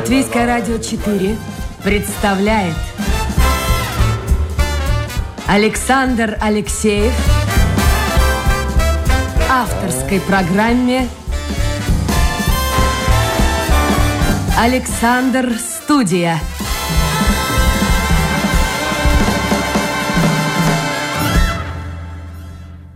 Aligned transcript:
Латвийское 0.00 0.46
радио 0.46 0.78
4 0.78 1.36
представляет 1.84 2.74
Александр 5.46 6.38
Алексеев 6.40 7.12
авторской 9.50 10.18
программе 10.22 11.06
Александр 14.58 15.52
Студия. 15.58 16.38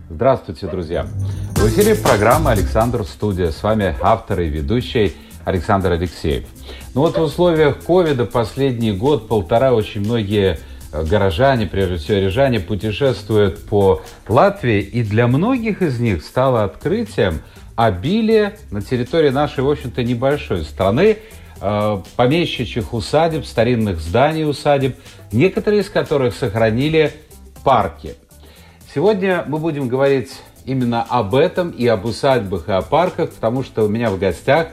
Здравствуйте, 0.09 0.65
друзья! 0.65 1.05
В 1.53 1.67
эфире 1.67 1.93
программа 1.93 2.53
«Александр 2.53 3.03
Студия». 3.03 3.51
С 3.51 3.61
вами 3.61 3.95
автор 4.01 4.39
и 4.39 4.49
ведущий 4.49 5.15
Александр 5.45 5.91
Алексеев. 5.91 6.45
Ну 6.95 7.01
вот 7.01 7.17
в 7.17 7.21
условиях 7.21 7.83
ковида 7.83 8.23
последний 8.23 8.93
год-полтора 8.93 9.73
очень 9.73 9.99
многие 9.99 10.59
э, 10.93 11.03
горожане, 11.03 11.67
прежде 11.67 11.97
всего 11.97 12.19
рижане, 12.19 12.61
путешествуют 12.61 13.65
по 13.65 14.01
Латвии, 14.29 14.79
и 14.79 15.03
для 15.03 15.27
многих 15.27 15.81
из 15.81 15.99
них 15.99 16.23
стало 16.23 16.63
открытием 16.63 17.41
обилие 17.75 18.55
на 18.71 18.81
территории 18.81 19.29
нашей, 19.29 19.65
в 19.65 19.69
общем-то, 19.69 20.05
небольшой 20.05 20.63
страны 20.63 21.17
э, 21.59 22.01
помещичьих 22.15 22.93
усадеб, 22.93 23.45
старинных 23.45 23.99
зданий 23.99 24.49
усадеб, 24.49 24.95
некоторые 25.33 25.81
из 25.81 25.89
которых 25.89 26.33
сохранили 26.33 27.11
парки. 27.65 28.15
Сегодня 28.93 29.43
мы 29.45 29.57
будем 29.57 29.89
говорить 29.89 30.31
именно 30.63 31.03
об 31.03 31.35
этом 31.35 31.71
и 31.71 31.85
об 31.87 32.05
усадьбах 32.05 32.69
и 32.69 32.71
о 32.71 32.81
парках, 32.81 33.31
потому 33.31 33.63
что 33.63 33.83
у 33.83 33.89
меня 33.89 34.09
в 34.11 34.17
гостях 34.17 34.69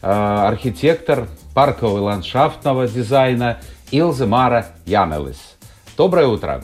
э, 0.00 0.06
архитектор 0.10 1.28
паркового 1.56 1.96
и 1.96 2.00
ландшафтного 2.02 2.86
дизайна 2.86 3.60
Илза 3.90 4.26
Мара 4.26 4.66
Янелис. 4.84 5.58
Доброе 5.96 6.26
утро. 6.26 6.62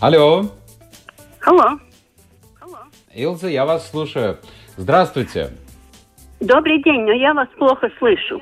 Алло. 0.00 0.46
Алло. 1.46 1.78
Илза, 3.14 3.46
я 3.46 3.64
вас 3.64 3.88
слушаю. 3.88 4.38
Здравствуйте. 4.76 5.50
Добрый 6.40 6.82
день, 6.82 7.02
но 7.02 7.12
я 7.12 7.32
вас 7.32 7.46
плохо 7.56 7.88
слышу. 8.00 8.40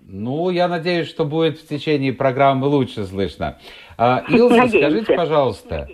Ну, 0.00 0.50
я 0.50 0.66
надеюсь, 0.66 1.08
что 1.08 1.24
будет 1.24 1.60
в 1.60 1.68
течение 1.68 2.12
программы 2.12 2.66
лучше 2.66 3.04
слышно. 3.06 3.58
А, 3.96 4.24
Илза, 4.28 4.56
Надеемся. 4.56 4.78
скажите, 4.78 5.14
пожалуйста, 5.14 5.88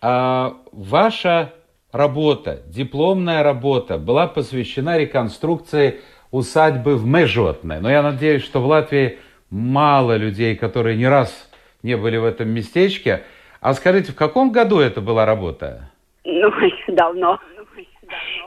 а, 0.00 0.56
ваша 0.72 1.52
работа, 1.92 2.60
дипломная 2.66 3.42
работа 3.42 3.98
была 3.98 4.26
посвящена 4.26 4.98
реконструкции 4.98 6.00
усадьбы 6.30 6.96
в 6.96 7.06
Межотне. 7.06 7.78
Но 7.80 7.90
я 7.90 8.02
надеюсь, 8.02 8.42
что 8.44 8.60
в 8.60 8.66
Латвии 8.66 9.18
мало 9.50 10.16
людей, 10.16 10.56
которые 10.56 10.96
не 10.96 11.08
раз 11.08 11.50
не 11.82 11.96
были 11.96 12.16
в 12.18 12.24
этом 12.24 12.48
местечке. 12.50 13.22
А 13.60 13.74
скажите, 13.74 14.12
в 14.12 14.16
каком 14.16 14.52
году 14.52 14.78
это 14.80 15.00
была 15.00 15.24
работа? 15.26 15.90
Ну, 16.24 16.50
давно. 16.88 17.38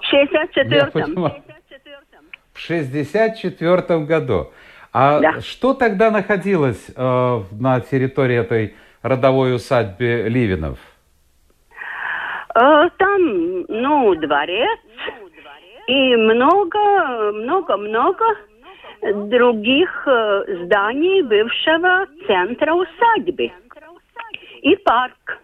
В 0.01 0.13
64-м. 0.13 0.91
понимаю. 0.91 1.43
В 2.53 2.59
64 2.59 3.99
году. 4.05 4.51
А 4.93 5.19
Да. 5.19 5.41
что 5.41 5.73
тогда 5.73 6.11
находилось 6.11 6.85
э, 6.95 7.41
на 7.51 7.79
территории 7.79 8.35
этой 8.35 8.75
родовой 9.01 9.55
усадьбы 9.55 10.25
Ливинов? 10.27 10.77
Э, 12.55 12.89
Там, 12.97 13.65
ну, 13.67 14.15
дворец 14.15 14.79
и 15.87 16.15
много, 16.15 17.31
много, 17.33 17.77
много 17.77 18.25
других 19.29 20.07
э, 20.07 20.43
зданий 20.65 21.21
бывшего 21.23 22.05
центра 22.27 22.73
усадьбы. 22.73 23.51
И 24.61 24.75
парк. 24.77 25.39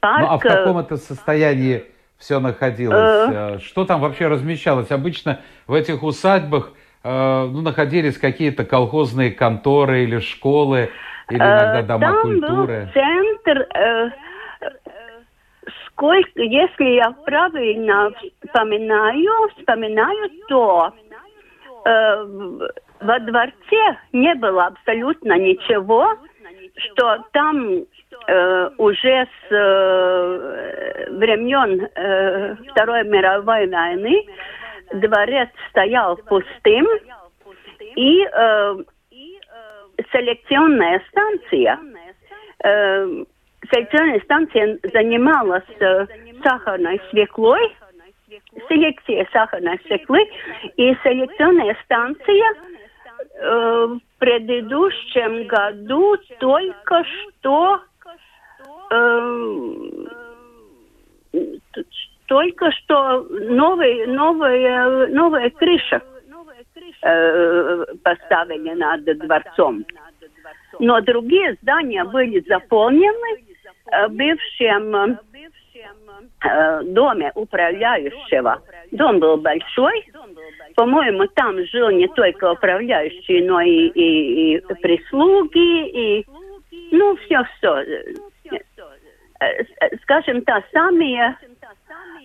Парк. 0.00 0.20
Ну 0.20 0.26
а 0.28 0.38
в 0.38 0.44
э, 0.44 0.48
каком 0.48 0.78
это 0.78 0.96
состоянии 0.96 1.84
все 2.18 2.40
находилось? 2.40 3.30
Э, 3.32 3.58
Что 3.60 3.84
там 3.84 4.00
вообще 4.00 4.28
размещалось? 4.28 4.90
Обычно 4.90 5.40
в 5.66 5.74
этих 5.74 6.02
усадьбах 6.02 6.72
э, 7.02 7.46
ну, 7.50 7.62
находились 7.62 8.18
какие-то 8.18 8.64
колхозные 8.64 9.30
конторы 9.30 10.04
или 10.04 10.18
школы, 10.18 10.90
или 11.30 11.38
иногда 11.38 11.80
Э, 11.80 11.82
дома 11.82 12.00
Там 12.00 12.22
культуры. 12.22 12.80
был 12.82 12.92
центр, 12.92 13.66
э, 13.74 14.06
э, 14.06 14.10
сколько, 15.94 16.42
если 16.42 16.96
я 16.96 17.10
правильно 17.24 18.10
вспоминаю, 18.44 19.48
вспоминаю, 19.56 20.30
то 20.48 20.92
э, 21.84 22.24
во 23.00 23.18
дворце 23.20 23.98
не 24.12 24.34
было 24.34 24.66
абсолютно 24.66 25.38
ничего, 25.38 26.16
что 26.76 27.18
там 27.32 27.84
э, 28.26 28.70
уже 28.78 29.28
с 29.48 29.52
э, 29.54 31.10
времен 31.10 31.88
э, 31.94 32.56
Второй 32.70 33.04
мировой 33.04 33.66
войны 33.68 34.26
дворец 34.92 35.48
стоял 35.70 36.16
пустым, 36.16 36.86
и 37.96 38.24
э, 38.24 38.76
селекционная 40.12 41.00
станция, 41.08 41.78
э, 42.64 43.24
селекционная 43.70 44.20
станция 44.20 44.78
занималась 44.92 45.62
э, 45.80 46.06
сахарной 46.42 47.00
свеклой, 47.10 47.74
селекцией 48.68 49.28
сахарной 49.32 49.78
свеклы, 49.86 50.20
и 50.76 50.94
селекционная 51.02 51.76
станция 51.84 52.54
э, 53.34 53.86
в 53.86 54.00
предыдущем 54.18 55.46
году 55.46 56.16
только 56.38 57.04
что 57.04 57.80
э, 58.90 59.74
только 62.26 62.70
что 62.72 63.20
новый, 63.30 64.06
новая, 64.06 65.06
новая 65.08 65.50
крыша 65.50 66.00
э, 67.02 67.84
поставили 68.02 68.70
над 68.70 69.04
дворцом. 69.04 69.84
Но 70.78 71.00
другие 71.00 71.56
здания 71.62 72.04
были 72.04 72.42
заполнены 72.48 73.44
э, 73.90 74.08
бывшим 74.08 75.18
э, 76.44 76.82
доме 76.84 77.32
управляющего. 77.34 78.62
Дом 78.90 79.18
был 79.20 79.36
большой. 79.38 80.06
По-моему, 80.76 81.26
там 81.28 81.64
жил 81.66 81.90
не 81.90 82.08
только 82.08 82.52
управляющий, 82.52 83.42
но 83.42 83.60
и, 83.60 83.88
и- 83.88 84.56
и 84.56 84.60
прислуги, 84.82 85.88
и 86.20 86.26
ну 86.90 87.16
все-все. 87.16 87.84
Скажем 90.02 90.42
так, 90.42 90.64
самые 90.72 91.36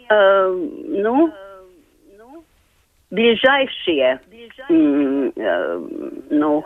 э, 0.09 0.49
ну, 0.87 1.33
ближайшие 3.11 4.19
э, 4.69 5.79
ну, 6.29 6.63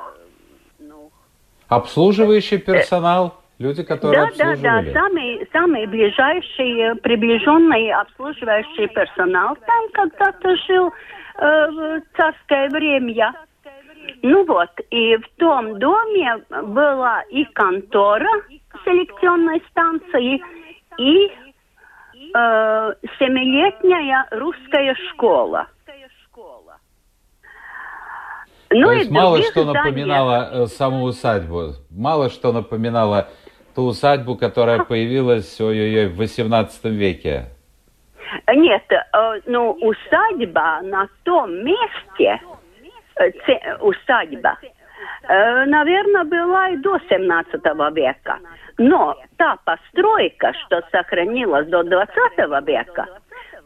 Обслуживающий 1.70 2.60
персонал, 2.60 3.36
люди, 3.64 3.84
которые 3.84 4.20
да, 4.20 4.26
да, 4.38 4.52
обслуживали. 4.52 4.92
да, 4.92 5.00
самый, 5.00 5.50
самый 5.52 5.88
ближайший, 5.88 6.80
э, 6.80 6.96
приближенный 6.96 7.92
обслуживающий 7.92 8.88
персонал 8.88 9.56
там 9.56 9.90
когда-то 9.94 10.56
жил 10.68 10.88
э, 10.90 11.72
в 11.72 12.02
царское 12.18 12.70
время. 12.70 13.34
Ну 14.22 14.46
вот, 14.46 14.70
и 14.92 15.16
в 15.16 15.28
том 15.38 15.80
доме 15.80 16.44
была 16.50 17.22
и 17.32 17.46
контора 17.46 18.30
селекционной 18.84 19.64
станции, 19.72 20.44
и 20.98 21.28
э, 22.36 22.94
семилетняя 23.18 24.28
русская 24.32 24.96
школа. 25.10 25.68
Ну 28.76 28.88
То 28.88 28.92
и 28.94 28.98
есть 29.00 29.12
мало 29.12 29.42
что 29.42 29.64
зданий. 29.64 29.74
напоминало 29.74 30.50
э, 30.52 30.66
саму 30.66 31.04
усадьбу, 31.04 31.74
мало 31.92 32.30
что 32.30 32.52
напоминало 32.52 33.30
ту 33.76 33.84
усадьбу, 33.84 34.36
которая 34.36 34.84
появилась 34.84 35.60
ой-ой-ой, 35.60 36.08
в 36.08 36.18
18 36.18 36.86
веке. 36.86 37.46
Нет, 38.48 38.84
э, 38.92 39.42
ну, 39.46 39.72
усадьба 39.72 40.82
на 40.84 41.08
том 41.24 41.64
месте, 41.64 42.40
э, 43.16 43.76
усадьба, 43.80 44.58
э, 45.28 45.66
наверное, 45.66 46.24
была 46.24 46.70
и 46.70 46.78
до 46.78 46.98
17 47.10 47.92
века. 47.92 48.40
Но 48.78 49.16
та 49.38 49.58
постройка, 49.64 50.54
что 50.66 50.82
сохранилась 50.92 51.68
до 51.68 51.84
20 51.84 52.62
века, 52.62 53.08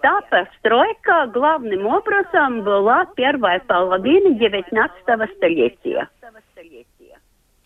та 0.01 0.21
постройка 0.29 1.27
главным 1.27 1.87
образом 1.87 2.61
была 2.61 3.05
первая 3.15 3.59
половина 3.59 4.35
19 4.35 5.29
столетия. 5.37 6.07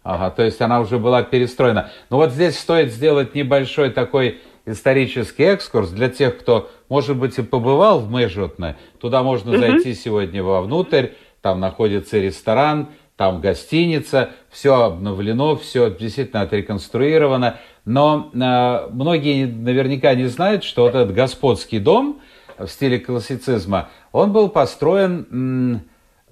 Ага, 0.03 0.31
то 0.31 0.43
есть 0.43 0.59
она 0.61 0.79
уже 0.79 0.97
была 0.97 1.21
перестроена. 1.23 1.91
Но 2.09 2.17
вот 2.17 2.31
здесь 2.31 2.57
стоит 2.57 2.91
сделать 2.91 3.35
небольшой 3.35 3.91
такой 3.91 4.39
исторический 4.65 5.43
экскурс 5.43 5.89
для 5.89 6.09
тех, 6.09 6.39
кто, 6.39 6.71
может 6.89 7.17
быть, 7.17 7.37
и 7.37 7.43
побывал 7.43 7.99
в 7.99 8.11
Межотне. 8.11 8.77
Туда 8.99 9.21
можно 9.23 9.57
зайти 9.57 9.93
сегодня 9.93 10.43
вовнутрь, 10.43 11.09
там 11.41 11.59
находится 11.59 12.17
ресторан, 12.17 12.89
там 13.15 13.41
гостиница, 13.41 14.31
все 14.49 14.81
обновлено, 14.81 15.55
все 15.55 15.91
действительно 15.91 16.41
отреконструировано. 16.41 17.57
Но 17.85 18.31
э, 18.33 18.87
многие 18.91 19.45
наверняка 19.45 20.15
не 20.15 20.25
знают, 20.25 20.63
что 20.63 20.83
вот 20.83 20.95
этот 20.95 21.13
господский 21.13 21.79
дом 21.79 22.19
в 22.57 22.67
стиле 22.67 22.99
классицизма, 22.99 23.89
он 24.11 24.31
был 24.31 24.49
построен 24.49 25.83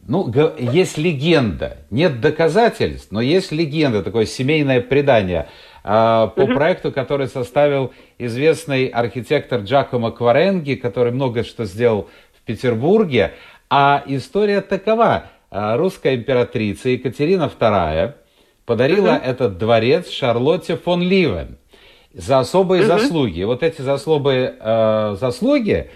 ну, 0.08 0.32
есть 0.58 0.98
легенда, 0.98 1.78
нет 1.92 2.22
доказательств, 2.22 3.12
но 3.12 3.22
есть 3.22 3.52
легенда, 3.52 4.04
такое 4.04 4.26
семейное 4.26 4.82
предание 4.82 5.48
а, 5.84 6.28
по 6.28 6.42
угу. 6.42 6.54
проекту, 6.54 6.92
который 6.92 7.28
составил 7.28 7.94
известный 8.18 8.88
архитектор 8.88 9.62
Джакомо 9.62 10.12
Кваренги, 10.12 10.76
который 10.76 11.12
много 11.12 11.44
что 11.44 11.66
сделал 11.66 12.10
в 12.38 12.42
Петербурге. 12.46 13.34
А 13.70 14.04
история 14.08 14.62
такова. 14.62 15.26
А, 15.52 15.78
русская 15.78 16.16
императрица 16.16 16.90
Екатерина 16.90 17.52
II 17.60 18.14
подарила 18.66 19.16
угу. 19.16 19.26
этот 19.26 19.58
дворец 19.58 20.10
Шарлотте 20.10 20.78
фон 20.78 21.02
Ливен 21.02 21.58
за 22.14 22.40
особые 22.40 22.82
угу. 22.82 22.88
заслуги. 22.88 23.44
вот 23.44 23.64
эти 23.64 23.82
заслуги, 23.82 24.54
э, 24.60 25.16
заслуги, 25.20 25.90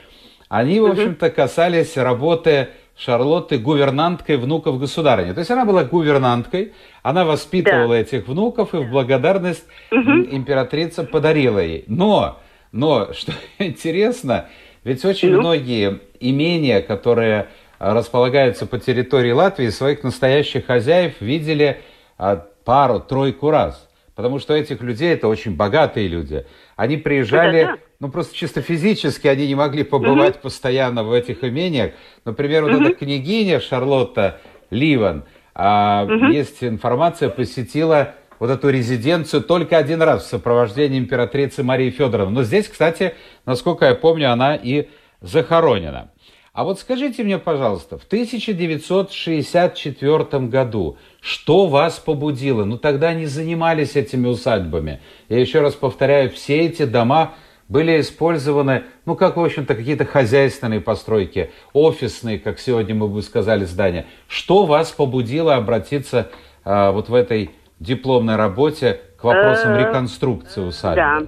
они, 0.49 0.79
в 0.79 0.85
общем-то, 0.85 1.29
касались 1.31 1.97
работы 1.97 2.69
Шарлотты 2.95 3.57
гувернанткой 3.57 4.37
внуков 4.37 4.79
государыни. 4.79 5.33
То 5.33 5.39
есть 5.39 5.49
она 5.49 5.65
была 5.65 5.83
гувернанткой, 5.83 6.73
она 7.01 7.25
воспитывала 7.25 7.95
да. 7.95 7.99
этих 7.99 8.27
внуков, 8.27 8.73
и 8.75 8.77
в 8.77 8.89
благодарность 8.91 9.65
угу. 9.91 10.11
императрица 10.31 11.03
подарила 11.03 11.59
ей. 11.59 11.85
Но, 11.87 12.39
но, 12.71 13.11
что 13.13 13.33
интересно, 13.59 14.47
ведь 14.83 15.03
очень 15.05 15.31
ну? 15.31 15.39
многие 15.39 16.01
имения, 16.19 16.81
которые 16.81 17.47
располагаются 17.79 18.65
по 18.65 18.79
территории 18.79 19.31
Латвии, 19.31 19.69
своих 19.69 20.03
настоящих 20.03 20.67
хозяев 20.67 21.19
видели 21.19 21.81
а, 22.17 22.45
пару-тройку 22.63 23.49
раз. 23.49 23.89
Потому 24.15 24.39
что 24.39 24.53
этих 24.53 24.81
людей, 24.81 25.13
это 25.13 25.27
очень 25.27 25.55
богатые 25.55 26.07
люди, 26.07 26.45
они 26.75 26.97
приезжали, 26.97 27.63
да, 27.63 27.71
да. 27.71 27.77
Ну 28.03 28.09
просто 28.09 28.35
чисто 28.35 28.61
физически 28.61 29.27
они 29.27 29.47
не 29.47 29.55
могли 29.55 29.83
побывать 29.83 30.35
угу. 30.35 30.43
постоянно 30.43 31.05
в 31.05 31.13
этих 31.13 31.45
имениях. 31.45 31.93
Например, 32.25 32.63
вот 32.63 32.73
угу. 32.73 32.83
эта 32.83 32.95
княгиня 32.95 33.61
Шарлотта 33.61 34.41
Ливан, 34.69 35.23
а, 35.55 36.03
угу. 36.03 36.25
есть 36.25 36.61
информация, 36.65 37.29
посетила 37.29 38.15
вот 38.39 38.49
эту 38.49 38.69
резиденцию 38.69 39.41
только 39.41 39.77
один 39.77 40.01
раз 40.01 40.25
в 40.25 40.27
сопровождении 40.27 40.99
императрицы 40.99 41.63
Марии 41.63 41.91
Федоровны. 41.91 42.35
Но 42.35 42.43
здесь, 42.43 42.67
кстати, 42.67 43.13
насколько 43.45 43.85
я 43.85 43.95
помню, 43.95 44.33
она 44.33 44.57
и 44.57 44.89
захоронена. 45.21 46.11
А 46.51 46.65
вот 46.65 46.81
скажите 46.81 47.23
мне, 47.23 47.39
пожалуйста, 47.39 47.97
в 47.97 48.03
1964 48.03 50.47
году 50.47 50.97
что 51.21 51.67
вас 51.67 51.99
побудило? 51.99 52.65
Ну 52.65 52.77
тогда 52.77 53.13
не 53.13 53.27
занимались 53.27 53.95
этими 53.95 54.27
усадьбами. 54.27 54.99
Я 55.29 55.39
еще 55.39 55.61
раз 55.61 55.73
повторяю, 55.73 56.31
все 56.31 56.65
эти 56.65 56.83
дома 56.83 57.35
были 57.73 57.99
использованы, 57.99 58.83
ну 59.07 59.15
как, 59.15 59.35
в 59.35 59.43
общем-то, 59.43 59.73
какие-то 59.73 60.05
хозяйственные 60.05 60.79
постройки, 60.79 61.51
офисные, 61.73 62.37
как 62.37 62.59
сегодня 62.59 62.93
мы 62.93 63.07
бы 63.07 63.23
сказали, 63.23 63.63
здания. 63.63 64.05
Что 64.27 64.65
вас 64.65 64.91
побудило 64.91 65.55
обратиться 65.55 66.29
а, 66.63 66.91
вот 66.91 67.09
в 67.09 67.15
этой 67.15 67.49
дипломной 67.79 68.35
работе 68.35 69.01
к 69.17 69.23
вопросам 69.23 69.73
э, 69.73 69.87
реконструкции 69.87 70.61
усадьбы? 70.61 70.95
Да. 70.95 71.21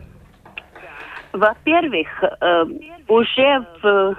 Во-первых, 1.34 2.08
э, 2.24 2.66
уже 3.08 3.66
в 3.82 4.16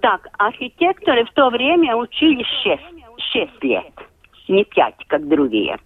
так, 0.00 0.26
архитекторы 0.38 1.26
в 1.26 1.32
то 1.34 1.50
время 1.50 1.96
учились 1.96 2.46
6, 2.62 2.82
6 3.32 3.64
лет, 3.64 3.92
не 4.48 4.64
5, 4.64 4.94
как 5.06 5.28
другие. 5.28 5.76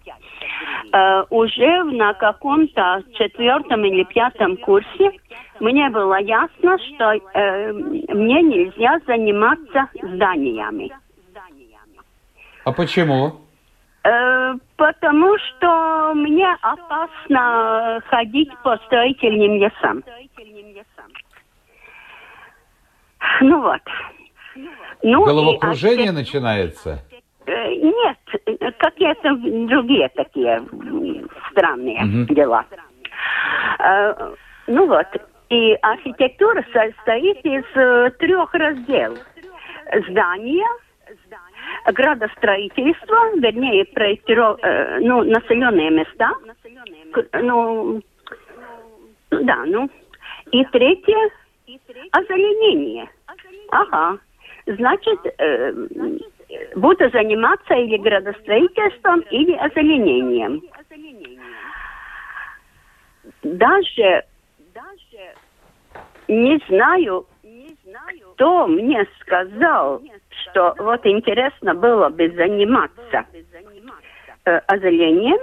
Э, 0.93 1.23
уже 1.29 1.83
на 1.83 2.13
каком-то 2.13 3.03
четвертом 3.13 3.83
или 3.85 4.03
пятом 4.03 4.57
курсе 4.57 5.11
мне 5.59 5.89
было 5.89 6.19
ясно, 6.19 6.77
что 6.79 7.13
э, 7.13 7.71
мне 7.73 8.41
нельзя 8.41 8.99
заниматься 9.05 9.89
зданиями. 10.01 10.91
А 12.63 12.71
почему? 12.71 13.41
Э, 14.03 14.53
потому 14.77 15.37
что 15.37 16.13
мне 16.15 16.47
опасно 16.61 18.01
ходить 18.07 18.51
по 18.63 18.77
строительным 18.85 19.57
лесам. 19.57 20.03
Ну 23.41 23.61
вот. 23.61 23.81
Ну, 25.03 25.25
Головокружение 25.25 26.07
и, 26.07 26.11
начинается? 26.11 27.03
Э, 27.47 27.73
нет, 27.75 28.17
какие-то 28.77 29.35
другие 29.67 30.09
такие 30.09 30.63
странные 31.51 32.03
угу. 32.03 32.33
дела. 32.33 32.65
Э, 33.79 34.33
ну 34.67 34.87
вот, 34.87 35.07
и 35.49 35.73
архитектура 35.81 36.65
состоит 36.73 37.45
из 37.45 37.63
э, 37.75 38.11
трех 38.19 38.53
разделов. 38.53 39.19
Здание, 40.09 40.65
градостроительство, 41.93 43.35
вернее, 43.35 43.85
проектиров... 43.85 44.59
ну, 44.99 45.23
населенные 45.23 45.91
места, 45.91 46.31
ну, 47.33 48.01
да, 49.29 49.63
ну, 49.67 49.87
и 50.51 50.65
третье 50.65 51.29
Озеленение. 52.11 53.09
Ага. 53.69 54.17
Значит, 54.67 55.19
э, 55.37 55.73
буду 56.75 57.09
заниматься 57.09 57.73
или 57.73 57.97
градостроительством, 57.97 59.21
или 59.31 59.53
озеленением. 59.53 60.61
Даже, 63.43 64.23
не 66.27 66.59
знаю, 66.67 67.25
кто 68.33 68.67
мне 68.67 69.05
сказал, 69.21 70.01
что 70.29 70.75
вот 70.77 71.05
интересно 71.05 71.73
было 71.73 72.09
бы 72.09 72.29
заниматься 72.31 73.25
э, 74.45 74.57
озелением, 74.67 75.39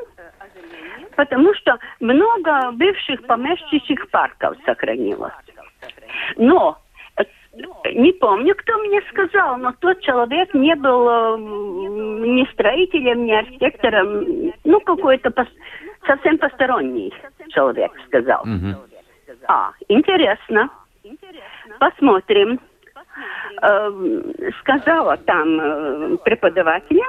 потому 1.16 1.54
что 1.54 1.78
много 2.00 2.72
бывших 2.72 3.26
помещичьих 3.26 4.08
парков 4.10 4.56
сохранилось. 4.64 5.32
Но 6.36 6.81
не 7.54 8.12
помню, 8.12 8.54
кто 8.54 8.78
мне 8.78 9.02
сказал, 9.10 9.58
но 9.58 9.72
тот 9.80 10.00
человек 10.00 10.54
не 10.54 10.74
был 10.74 11.08
э, 11.08 11.38
ни 11.38 12.50
строителем, 12.52 13.26
ни 13.26 13.32
архитектором, 13.32 14.52
ну, 14.64 14.80
какой-то 14.80 15.30
пос... 15.30 15.48
совсем 16.06 16.38
посторонний 16.38 17.12
человек 17.48 17.92
сказал. 18.06 18.42
Угу. 18.42 18.76
А, 19.48 19.72
интересно. 19.88 20.70
Посмотрим. 21.78 22.58
Э, 23.60 23.90
сказала 24.60 25.16
там 25.18 25.60
э, 25.60 26.16
преподавателя. 26.24 27.04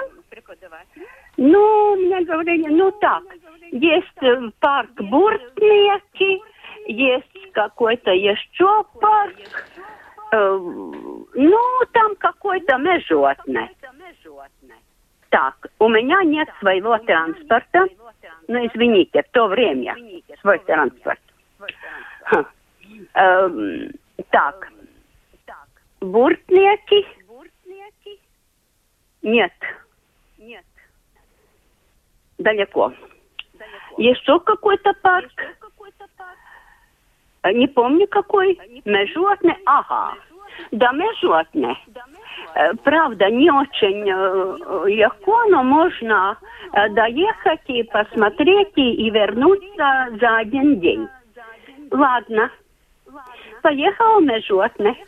Ну, 1.37 1.95
мне 1.95 2.21
говорили, 2.25 2.67
ну 2.67 2.91
так, 2.91 3.23
есть 3.71 4.21
э, 4.21 4.51
парк 4.59 4.91
Буртнеки, 4.99 6.41
есть 6.87 7.51
какой-то 7.53 8.11
еще 8.11 8.83
парк. 8.99 9.35
Э, 10.33 10.57
ну, 10.57 11.59
там 11.91 12.15
какой-то 12.15 12.77
межотный. 12.77 13.69
Так, 15.29 15.67
у 15.77 15.87
меня 15.87 16.23
нет 16.23 16.49
своего 16.59 16.97
транспорта. 16.97 17.85
Ну, 18.47 18.65
извините, 18.65 19.21
в 19.21 19.29
то 19.29 19.47
время 19.47 19.95
свой 20.41 20.57
транспорт. 20.59 21.19
Эм, 23.13 23.91
так. 24.31 24.71
Буртнеки? 26.01 27.07
Нет. 29.21 29.53
Нет. 30.39 30.65
Далеко. 32.39 32.91
Еще 33.97 34.39
какой-то 34.39 34.93
парк? 35.01 35.31
Не 37.43 37.67
помню 37.67 38.07
какой. 38.07 38.59
Межотный. 38.85 39.55
Ага. 39.65 40.13
Да, 40.71 40.91
межотный. 40.91 41.77
Правда, 42.83 43.29
не 43.29 43.51
очень 43.51 44.05
легко, 44.87 45.45
но 45.45 45.63
можно 45.63 46.37
доехать 46.91 47.61
и 47.67 47.83
посмотреть 47.83 48.73
и 48.75 49.09
вернуться 49.09 50.09
за 50.19 50.37
один 50.37 50.79
день. 50.79 51.07
Ладно. 51.91 52.49
Поехал 53.61 54.19
межотный. 54.21 55.03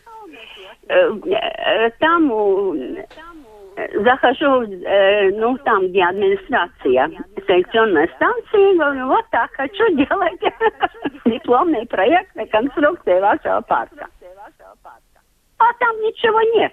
Там 1.99 2.31
захожу, 4.03 4.63
э, 4.63 5.31
ну, 5.31 5.57
там, 5.59 5.87
где 5.87 6.03
администрация, 6.03 7.09
селекционная 7.47 8.09
станция, 8.15 8.75
говорю, 8.75 9.07
вот 9.07 9.25
так, 9.31 9.51
хочу 9.53 9.87
делать 9.95 10.39
дипломный 11.25 11.85
проект 11.85 12.35
реконструкции 12.35 13.19
вашего 13.19 13.61
парка. 13.61 14.07
А 15.57 15.73
там 15.79 15.95
ничего 16.01 16.41
нет. 16.55 16.71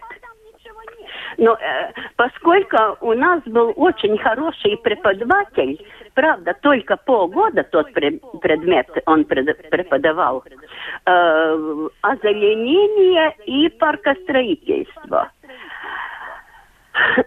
Но 1.38 1.54
э, 1.54 1.92
поскольку 2.16 2.76
у 3.00 3.14
нас 3.14 3.42
был 3.46 3.72
очень 3.76 4.18
хороший 4.18 4.76
преподаватель, 4.78 5.84
правда, 6.14 6.54
только 6.60 6.96
полгода 6.96 7.62
тот 7.64 7.90
пре- 7.92 8.20
предмет 8.40 8.86
он 9.06 9.24
пред- 9.24 9.70
преподавал, 9.70 10.44
э, 11.06 11.88
озеленение 12.02 13.34
и 13.46 13.68
паркостроительство. 13.70 15.30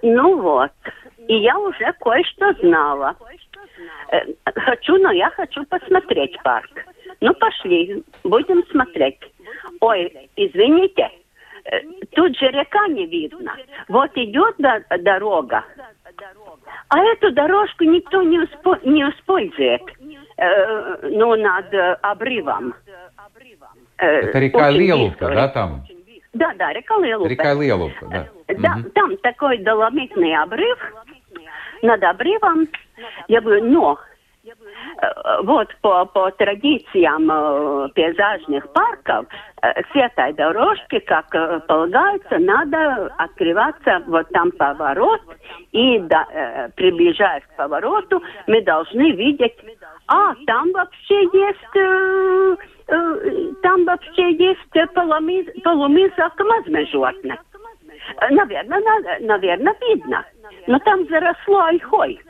Ну 0.02 0.42
вот. 0.42 0.72
И 1.28 1.36
я 1.38 1.58
уже 1.58 1.94
кое-что 2.00 2.54
знала. 2.62 3.16
Э, 4.12 4.20
хочу, 4.56 4.98
но 4.98 5.12
я 5.12 5.30
хочу 5.32 5.64
посмотреть 5.66 6.38
парк. 6.44 6.70
Ну, 7.22 7.34
пошли, 7.34 8.04
будем 8.24 8.64
смотреть. 8.68 9.20
Ой, 9.82 10.30
извините, 10.36 11.10
э, 11.66 11.82
тут 12.12 12.38
же 12.38 12.48
река 12.48 12.88
не 12.88 13.06
видно. 13.06 13.56
Вот 13.88 14.12
идет 14.16 14.56
дорога, 15.04 15.64
а 16.90 17.00
эту 17.00 17.32
дорожку 17.32 17.84
никто 17.84 18.22
не, 18.22 18.40
успо 18.40 18.78
не 18.84 19.02
использует, 19.02 19.82
э, 20.38 21.10
ну, 21.10 21.36
над 21.36 21.74
обрывом. 22.02 22.76
Э, 23.98 24.06
Это 24.06 24.40
река 24.40 24.70
Лелупа, 24.70 25.30
да, 25.30 25.48
там? 25.48 25.84
Да, 26.36 26.54
да, 26.58 26.74
река 26.74 26.98
Лелупа. 26.98 27.30
Река 27.30 27.54
Лелупа, 27.54 28.06
да. 28.12 28.28
Да, 28.58 28.76
угу. 28.78 28.90
там 28.90 29.18
такой 29.18 29.58
доломитный 29.60 30.36
обрыв, 30.36 30.78
над 31.82 32.04
обрывом. 32.04 32.68
Я 33.30 33.40
говорю, 33.40 33.64
но 33.64 33.98
э, 34.44 34.52
вот 35.44 35.74
по, 35.82 36.04
по 36.06 36.30
традициям 36.32 37.32
э, 37.32 37.90
пейзажных 37.96 38.70
парков, 38.74 39.28
э, 39.62 39.82
с 39.82 39.96
этой 39.96 40.34
дорожки, 40.34 41.00
как 41.00 41.34
э, 41.34 41.62
полагается, 41.68 42.38
надо 42.40 43.14
открываться 43.18 44.04
вот 44.08 44.28
там 44.30 44.52
поворот, 44.52 45.22
и 45.72 46.00
да, 46.00 46.28
э, 46.32 46.70
приближаясь 46.76 47.44
к 47.44 47.56
повороту, 47.56 48.22
мы 48.48 48.62
должны 48.62 49.12
видеть, 49.12 49.56
а 50.08 50.36
там 50.46 50.72
вообще 50.74 51.24
есть... 51.32 51.76
Э, 51.76 52.56
э, 52.88 53.52
там 53.62 53.86
вообще 53.86 54.34
есть 54.34 54.94
полумиз, 54.94 55.46
полумизок 55.64 56.34
животных. 56.92 57.40
Наверное, 58.30 59.20
наверное, 59.22 59.76
видно. 59.82 60.26
Но 60.68 60.80
там 60.80 61.08
заросло 61.08 61.66
ольхой. 61.66 62.22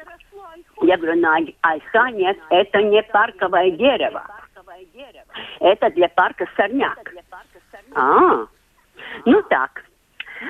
Я 0.81 0.97
говорю, 0.97 1.19
на 1.19 1.38
ольха 1.62 2.12
нет, 2.12 2.38
это 2.50 2.81
не 2.81 3.01
парковое 3.03 3.71
дерево. 3.71 4.24
Это 5.59 5.89
для 5.91 6.09
парка 6.09 6.47
сорняк. 6.55 7.13
А, 7.93 8.45
ну 9.25 9.41
так. 9.50 9.83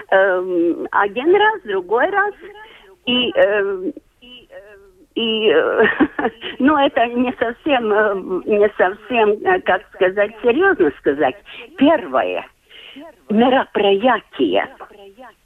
Эм, 0.09 0.87
один 0.91 1.35
раз, 1.35 1.61
другой 1.63 2.09
раз. 2.09 2.33
И, 3.05 3.31
эм, 3.35 3.93
и 5.15 5.53
ну, 6.59 6.77
это 6.77 7.05
не 7.07 7.31
совсем, 7.33 7.91
э, 7.91 8.15
не 8.45 8.69
совсем, 8.77 9.29
э, 9.43 9.61
как 9.61 9.83
сказать, 9.93 10.31
серьезно 10.43 10.91
сказать. 10.99 11.35
Первое 11.77 12.45
мероприятие 13.29 14.67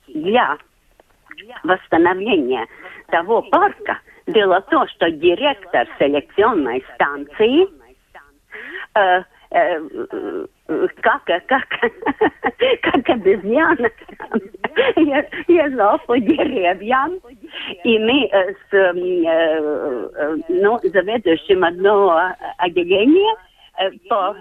для 0.08 0.58
восстановления 1.64 2.68
того 3.08 3.44
парка 3.44 4.00
было 4.28 4.62
то, 4.62 4.88
что 4.88 5.10
директор 5.12 5.88
селекционной 6.00 6.84
станции 6.96 7.68
э, 8.96 9.24
э, 9.52 10.46
как, 11.02 11.24
как, 11.24 11.46
как? 11.48 11.68
Обезьяна? 13.10 13.90
Езжал 15.48 16.00
по 16.06 16.20
деревьям, 16.20 17.20
и 17.84 18.00
мы 18.00 18.30
с 18.32 18.74
э, 18.74 20.42
ну, 20.48 20.80
заведующим 20.84 21.64
одного 21.64 22.22
отделения 22.58 23.36
по 24.10 24.36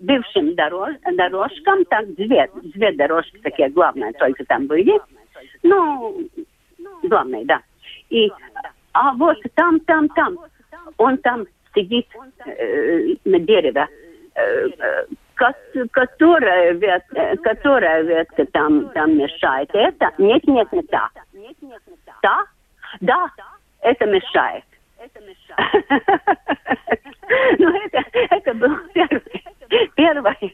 бывшим 0.00 0.54
дорож, 0.54 0.94
дорожкам, 1.16 1.84
так 1.84 2.12
две, 2.14 2.50
две 2.62 2.92
дорожки 2.92 3.38
такие 3.38 3.68
главные 3.68 4.12
только 4.14 4.44
там 4.46 4.66
были, 4.66 4.98
ну, 5.62 6.18
главные, 7.02 7.44
да. 7.44 7.60
И, 8.10 8.32
а 8.92 9.12
вот 9.14 9.36
там, 9.54 9.78
там, 9.80 10.08
там, 10.10 10.38
он 10.96 11.18
там 11.18 11.46
сидит 11.74 12.06
э, 12.46 13.14
на 13.24 13.38
дереве, 13.38 13.86
э, 14.34 15.04
которая 15.90 16.72
ветка, 16.72 17.36
которая 17.42 18.02
ветка 18.02 18.44
там, 18.46 18.88
там 18.90 19.16
мешает. 19.16 19.70
Это? 19.72 20.10
Нет, 20.18 20.46
нет, 20.46 20.72
не 20.72 20.82
та. 20.82 21.10
Та? 22.22 22.44
Да, 23.00 23.30
это 23.80 24.06
мешает. 24.06 24.64
Ну, 27.58 27.70
это, 27.70 28.04
это 28.30 28.54
было 28.54 28.78
первое, 28.92 29.22
первое 29.96 30.36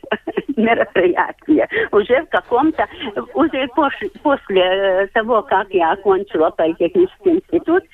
мероприятие. 0.57 1.69
Уже 1.93 2.23
в 2.23 2.29
каком-то, 2.29 2.87
уже 3.35 3.67
после, 3.69 4.11
после 4.23 5.07
того, 5.13 5.43
как 5.43 5.69
я 5.71 5.93
окончила 5.93 6.51
политехнический 6.51 7.33
институт, 7.33 7.85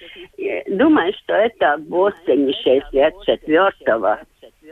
думаю, 0.68 1.12
что 1.14 1.34
это 1.34 1.76
в 1.88 1.94
осени 1.94 2.54
64-го, 2.66 4.16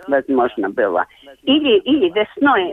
возможно, 0.06 0.70
было. 0.70 1.06
Или, 1.44 1.78
или 1.80 2.08
весной 2.08 2.72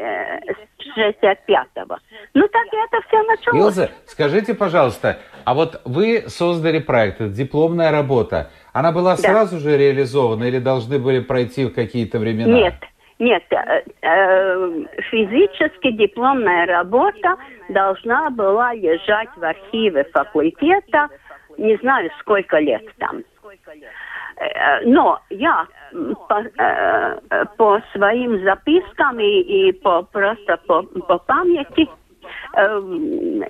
65-го. 0.98 1.98
Ну, 2.34 2.48
так 2.48 2.68
это 2.72 3.08
все 3.08 3.24
началось. 3.24 3.60
Илза, 3.60 3.92
скажите, 4.06 4.54
пожалуйста, 4.54 5.20
а 5.44 5.54
вот 5.54 5.82
вы 5.86 6.24
создали 6.28 6.80
проект, 6.80 7.22
дипломная 7.34 7.92
работа. 7.92 8.50
Она 8.74 8.92
была 8.92 9.18
да. 9.18 9.22
сразу 9.22 9.60
же 9.60 9.78
реализована 9.78 10.46
или 10.46 10.60
должны 10.60 11.00
были 11.00 11.20
пройти 11.20 11.68
какие-то 11.70 12.20
времена? 12.20 12.54
Нет, 12.54 12.76
нет. 13.20 13.44
Э, 13.52 13.84
э, 14.02 14.86
физически 15.10 15.92
дипломная 15.92 16.66
работа 16.66 17.36
должна 17.70 18.30
была 18.30 18.74
лежать 18.74 19.30
в 19.36 19.44
архиве 19.44 20.06
факультета, 20.14 21.10
не 21.58 21.76
знаю, 21.78 22.10
сколько 22.20 22.58
лет 22.60 22.84
там. 22.98 23.24
Э, 24.42 24.86
но 24.86 25.20
я 25.30 25.68
по, 26.28 26.44
по 27.58 27.82
своим 27.94 28.44
запискам 28.44 29.20
и, 29.20 29.42
и 29.42 29.72
по, 29.72 30.04
просто 30.04 30.58
по, 30.68 30.84
по 30.84 31.18
памяти 31.18 31.90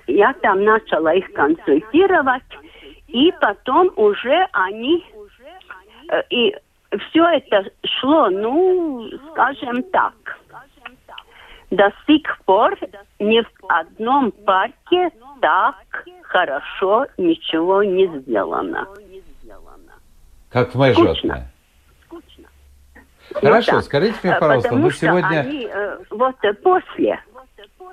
я 0.06 0.32
там 0.42 0.64
начала 0.64 1.12
их 1.14 1.32
консультировать, 1.32 2.42
и 3.08 3.32
потом 3.40 3.90
уже 3.96 4.46
они 4.52 5.04
Э, 6.12 6.22
и 6.28 6.54
все 7.08 7.24
это 7.24 7.70
шло, 7.84 8.28
ну, 8.28 9.08
скажем 9.30 9.82
так, 9.84 10.14
до 11.70 11.90
сих 12.06 12.38
пор 12.44 12.76
ни 13.18 13.40
в 13.40 13.48
одном 13.68 14.30
парке 14.30 15.10
так 15.40 15.76
хорошо 16.22 17.06
ничего 17.16 17.82
не 17.82 18.06
сделано. 18.20 18.86
Как 20.52 20.74
в 20.74 20.78
Майжотне. 20.78 21.48
Хорошо, 23.34 23.72
ну, 23.72 23.78
да. 23.78 23.82
скажите 23.82 24.18
мне, 24.22 24.34
пожалуйста, 24.34 24.68
Потому 24.68 24.84
мы 24.84 24.92
сегодня... 24.92 25.40
Они, 25.40 25.68
э, 25.72 25.98
вот 26.10 26.36
после, 26.62 27.18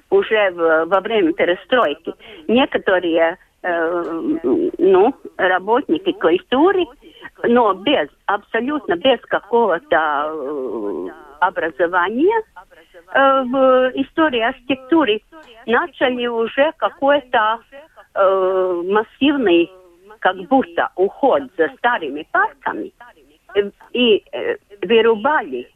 уже 0.10 0.52
во 0.52 1.00
время 1.00 1.32
перестройки, 1.32 2.14
некоторые 2.50 3.38
э, 3.64 4.38
ну, 4.78 5.16
работники 5.38 6.12
культуры 6.12 6.86
но 7.44 7.74
без, 7.74 8.10
абсолютно 8.26 8.96
без 8.96 9.20
какого-то 9.22 10.32
э, 10.32 11.08
образования 11.40 12.44
э, 13.14 13.44
в 13.44 13.92
истории 13.96 14.42
архитектуры 14.42 15.22
начали 15.66 16.28
уже 16.28 16.72
какой-то 16.78 17.60
э, 18.14 18.82
массивный 18.86 19.72
как 20.20 20.38
будто 20.48 20.90
уход 20.96 21.44
за 21.58 21.70
старыми 21.78 22.28
парками 22.32 22.92
э, 23.56 23.72
и 23.94 24.24
э, 24.32 24.58
вырубали 24.82 25.70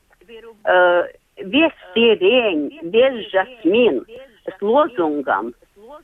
э, 0.66 1.04
весь 1.38 1.72
сирень, 1.94 2.80
весь 2.84 3.32
жасмин 3.32 4.06
с 4.46 4.62
лозунгом 4.62 5.54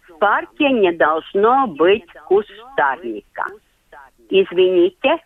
«В 0.07 0.17
парке 0.19 0.69
не 0.69 0.91
должно 0.93 1.67
быть 1.67 2.05
кустарника». 2.25 3.45
Извините, 4.29 5.17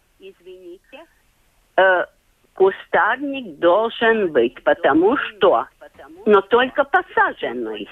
э, 1.77 2.05
кустарник 2.53 3.59
должен 3.59 4.31
быть, 4.31 4.61
потому 4.63 5.17
что, 5.17 5.67
но 6.25 6.41
только 6.41 6.83
посаженный, 6.83 7.89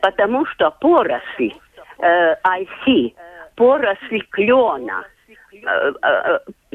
потому 0.00 0.46
что 0.46 0.70
поросль 0.80 1.52
э, 1.98 2.34
IC, 2.42 3.14
поросли 3.54 4.20
клена, 4.30 5.04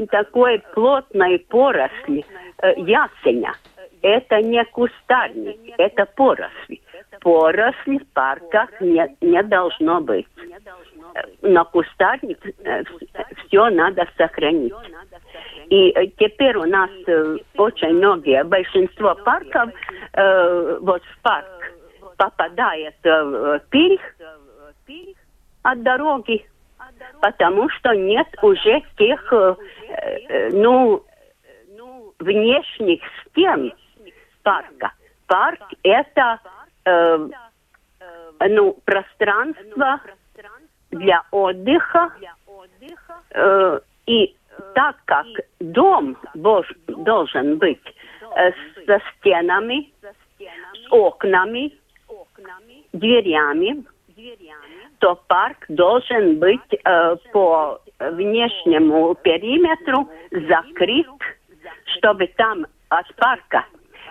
такой 0.10 0.60
плотной 0.74 1.40
поросли 1.40 2.26
ясеня. 2.76 3.54
Это 4.02 4.42
не 4.42 4.64
кустарник, 4.66 5.58
это 5.78 6.06
поросли. 6.06 6.82
Поросли 7.22 7.98
в 8.00 8.08
парках 8.14 8.70
не, 8.80 9.16
не 9.22 9.42
должно 9.44 10.02
быть. 10.02 10.28
Но 11.42 11.66
кустарник 11.66 12.38
все 13.48 13.70
надо 13.70 14.08
сохранить. 14.18 14.74
И 15.70 16.14
теперь 16.18 16.56
у 16.58 16.66
нас 16.66 16.90
очень 17.58 17.96
многие, 17.96 18.44
большинство 18.44 19.16
парков, 19.16 19.72
вот 20.14 21.02
в 21.04 21.22
парк 21.24 21.74
попадает 22.18 22.96
в 23.04 23.62
пиль 23.72 24.00
от 25.64 25.84
дороги, 25.84 26.46
потому 27.22 27.70
что 27.70 27.94
нет 27.94 28.28
уже 28.42 28.82
тех, 28.98 29.34
э, 29.34 29.56
э, 30.30 30.50
ну, 30.52 31.04
внешних 32.20 33.02
стен 33.26 33.74
парка. 34.44 34.94
Парк 35.28 35.62
это, 35.84 36.40
э, 36.86 37.28
ну, 38.50 38.78
пространство 38.86 40.02
для 40.92 41.24
отдыха, 41.32 42.14
э, 43.32 43.80
и 44.06 44.36
так 44.74 44.96
как 45.06 45.26
дом 45.60 46.18
должен 46.34 47.58
быть 47.58 47.84
э, 48.36 48.52
со 48.86 49.02
стенами, 49.20 49.92
с 50.40 50.92
окнами, 50.92 51.74
дверями, 52.94 53.84
то 55.00 55.20
парк 55.28 55.66
должен 55.70 56.40
быть 56.40 56.74
э, 56.74 57.16
по 57.32 57.80
внешнему 58.00 59.16
периметру 59.16 60.10
закрыт, 60.32 61.08
чтобы 61.86 62.28
там 62.38 62.66
от 62.90 63.14
парка 63.16 63.66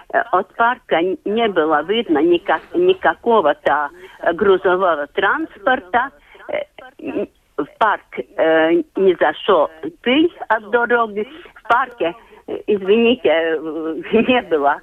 от 0.08 0.54
парка 0.54 1.00
не 1.24 1.48
было 1.48 1.82
видно 1.82 2.18
никак, 2.18 2.62
никакого-то 2.74 3.90
грузового 4.34 5.06
транспорта. 5.08 6.10
В 6.98 7.66
парк 7.78 8.18
э, 8.18 8.82
не 8.96 9.16
зашел 9.18 9.70
пыль 10.02 10.30
от 10.48 10.70
дороги. 10.70 11.26
В 11.54 11.68
парке, 11.68 12.14
извините, 12.66 13.58
не 14.12 14.42
было 14.42 14.80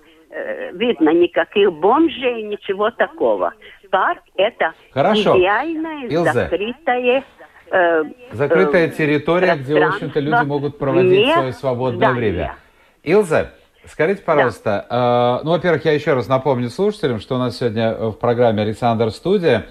видно 0.73 1.09
никаких 1.09 1.71
бомжей, 1.73 2.43
ничего 2.43 2.91
такого. 2.91 3.53
Парк 3.91 4.23
это 4.35 4.73
Хорошо. 4.91 5.37
идеальное 5.37 6.07
Илза. 6.07 6.33
закрытое 6.33 7.23
э, 7.69 8.03
Закрытая 8.31 8.87
э, 8.87 8.89
территория, 8.89 9.55
где, 9.55 9.79
в 9.79 9.87
общем-то, 9.87 10.19
люди 10.19 10.45
могут 10.45 10.79
проводить 10.79 11.31
свое 11.31 11.53
свободное 11.53 11.97
здания. 12.09 12.15
время. 12.31 12.55
Илза, 13.03 13.51
скажите, 13.85 14.23
пожалуйста, 14.23 14.87
э, 14.89 15.45
ну, 15.45 15.51
во-первых, 15.51 15.85
я 15.85 15.91
еще 15.91 16.13
раз 16.13 16.27
напомню 16.27 16.69
слушателям, 16.69 17.19
что 17.19 17.35
у 17.35 17.37
нас 17.37 17.57
сегодня 17.57 17.93
в 17.93 18.13
программе 18.13 18.63
«Александр 18.63 19.11
Студия» 19.11 19.67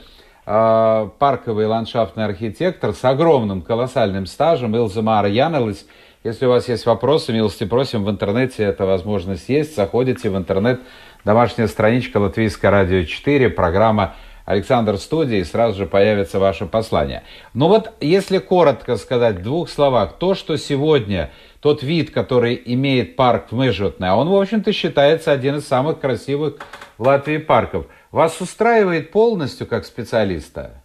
э, 0.46 1.08
парковый 1.18 1.66
ландшафтный 1.66 2.24
архитектор 2.24 2.92
с 2.92 3.04
огромным, 3.04 3.62
колоссальным 3.62 4.26
стажем 4.26 4.76
Илза 4.76 5.02
Мара 5.02 5.26
Янелес. 5.28 5.84
Если 6.24 6.46
у 6.46 6.50
вас 6.50 6.68
есть 6.68 6.86
вопросы, 6.86 7.32
милости 7.32 7.64
просим, 7.64 8.04
в 8.04 8.10
интернете 8.10 8.62
эта 8.62 8.86
возможность 8.86 9.48
есть. 9.48 9.74
Заходите 9.74 10.30
в 10.30 10.36
интернет, 10.36 10.80
домашняя 11.24 11.66
страничка 11.66 12.18
Латвийское 12.18 12.70
радио 12.70 13.02
4, 13.02 13.48
программа 13.50 14.14
Александр 14.44 14.98
Студия, 14.98 15.40
и 15.40 15.44
сразу 15.44 15.78
же 15.78 15.86
появится 15.86 16.38
ваше 16.38 16.66
послание. 16.66 17.24
Но 17.54 17.66
вот 17.66 17.92
если 18.00 18.38
коротко 18.38 18.96
сказать 18.98 19.38
в 19.38 19.42
двух 19.42 19.68
словах, 19.68 20.18
то, 20.18 20.36
что 20.36 20.56
сегодня 20.58 21.32
тот 21.60 21.82
вид, 21.82 22.12
который 22.12 22.60
имеет 22.66 23.16
парк 23.16 23.46
в 23.50 23.56
Межутне, 23.56 24.06
а 24.06 24.14
он, 24.14 24.28
в 24.28 24.36
общем-то, 24.36 24.72
считается 24.72 25.32
один 25.32 25.56
из 25.56 25.66
самых 25.66 25.98
красивых 25.98 26.58
в 26.98 27.02
Латвии 27.04 27.38
парков, 27.38 27.86
вас 28.12 28.40
устраивает 28.40 29.10
полностью 29.10 29.66
как 29.66 29.84
специалиста? 29.84 30.82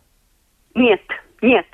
Нет, 0.73 1.02
нет. 1.43 1.67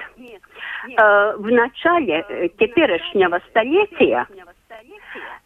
Э, 0.98 1.36
в 1.38 1.50
начале 1.50 2.26
э, 2.28 2.50
теперешнего 2.50 3.40
столетия 3.50 4.28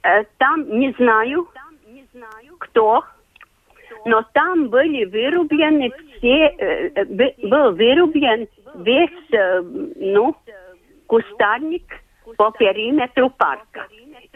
э, 0.03 0.23
там 0.37 0.79
не 0.79 0.91
знаю, 0.93 1.47
кто, 2.59 3.03
но 4.05 4.23
там 4.33 4.69
были 4.69 5.05
вырублены 5.05 5.91
все, 6.17 6.47
э, 6.57 6.91
э, 6.95 7.05
бы- 7.05 7.35
был 7.43 7.71
вырублен 7.73 8.47
весь, 8.75 9.31
э, 9.31 9.61
ну, 9.61 10.35
кустарник 11.05 11.83
по 12.35 12.51
периметру 12.51 13.29
парка. 13.29 13.87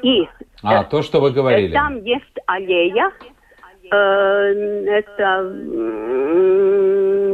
И 0.03 0.27
А, 0.63 0.83
э, 0.83 0.85
то, 0.89 1.01
что 1.01 1.19
вы 1.19 1.31
говорили. 1.31 1.73
Там 1.73 2.03
есть 2.03 2.37
аллея. 2.45 3.11
Э, 3.91 4.53
Это 4.87 5.43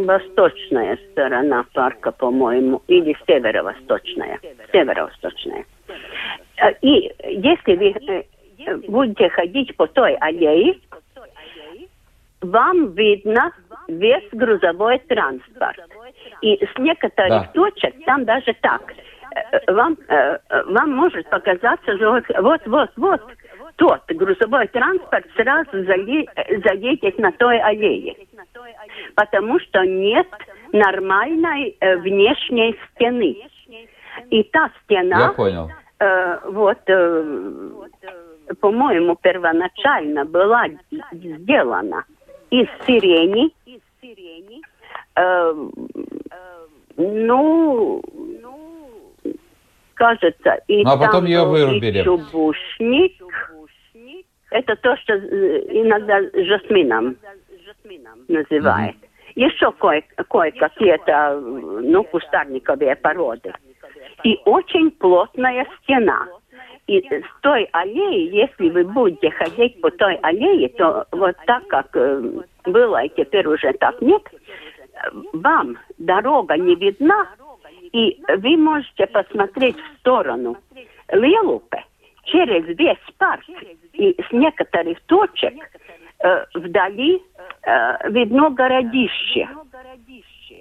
восточная 0.05 0.97
сторона 1.11 1.65
парка, 1.73 2.11
по-моему, 2.11 2.81
или 2.87 3.15
северо-восточная. 3.27 4.39
Северо-восточная. 4.71 5.65
Э, 6.57 6.71
И 6.81 7.13
если 7.29 7.75
вы 7.75 8.23
э, 8.65 8.75
будете 8.87 9.29
ходить 9.29 9.75
по 9.75 9.85
той 9.87 10.15
аллее, 10.15 10.75
вам 12.41 12.93
видно 12.93 13.51
весь 13.87 14.27
грузовой 14.31 14.99
транспорт. 15.07 15.77
И 16.41 16.55
с 16.55 16.79
некоторых 16.79 17.29
Да. 17.29 17.51
точек 17.53 17.93
там 18.05 18.25
даже 18.25 18.53
так. 18.61 18.81
Вам, 19.67 19.97
вам 20.65 20.91
может 20.93 21.29
показаться, 21.29 21.95
что 21.95 22.11
вот, 22.11 22.23
вот, 22.39 22.61
вот, 22.65 22.89
вот 22.95 23.21
тот 23.77 24.01
грузовой 24.09 24.67
транспорт 24.67 25.25
сразу 25.35 25.69
заедет 25.85 27.17
на 27.19 27.31
той 27.31 27.59
аллее. 27.59 28.15
Потому 29.15 29.59
что 29.59 29.83
нет 29.85 30.27
нормальной 30.73 31.75
э, 31.79 31.97
внешней 31.97 32.75
стены. 32.91 33.37
И 34.31 34.43
та 34.43 34.71
стена, 34.83 35.19
Я 35.19 35.29
понял. 35.29 35.69
э, 35.99 36.39
вот, 36.49 36.79
э, 36.87 37.69
по-моему, 38.59 39.15
первоначально 39.21 40.25
была 40.25 40.65
сделана 41.11 42.03
из 42.49 42.67
сирени. 42.85 43.51
Э, 45.15 45.53
ну, 46.97 48.01
кажется, 49.93 50.59
и 50.67 50.83
Ну, 50.83 50.89
а 50.91 50.97
потом 50.97 51.11
там 51.11 51.25
ее 51.25 51.43
был 51.43 51.55
и 51.55 51.61
вырубили. 51.65 52.03
чубушник. 52.03 53.13
Это 54.51 54.75
то, 54.77 54.95
что 54.97 55.13
э, 55.13 55.61
иногда 55.69 56.21
жасмином 56.33 57.17
называют. 58.27 58.95
Еще 59.35 59.71
кое- 59.73 60.03
кое-какие-то, 60.29 61.39
ну, 61.39 62.03
кустарниковые 62.05 62.95
породы. 62.95 63.53
И 64.23 64.39
очень 64.45 64.89
плотная 64.91 65.67
стена. 65.83 66.27
И 66.87 67.01
с 67.01 67.41
той 67.41 67.67
аллеи, 67.73 68.33
если 68.33 68.69
вы 68.69 68.85
будете 68.85 69.29
ходить 69.31 69.79
по 69.81 69.91
той 69.91 70.15
аллее, 70.23 70.69
то 70.69 71.05
вот 71.11 71.35
так, 71.45 71.67
как 71.67 71.87
э, 71.95 72.21
было, 72.63 73.03
и 73.03 73.09
теперь 73.09 73.45
уже 73.47 73.73
так 73.73 74.01
нет, 74.01 74.23
вам 75.33 75.77
дорога 75.97 76.55
не 76.57 76.75
видна, 76.75 77.27
и 77.91 78.19
вы 78.37 78.57
можете 78.57 79.05
посмотреть 79.07 79.77
в 79.77 79.99
сторону 79.99 80.57
Лелупе 81.11 81.83
через 82.27 82.65
весь 82.77 82.97
парк. 83.17 83.43
И 83.93 84.15
с 84.21 84.31
некоторых 84.31 84.99
точек 85.07 85.53
э, 86.19 86.45
вдали 86.53 87.21
э, 87.63 88.09
видно 88.11 88.49
городище, 88.51 89.49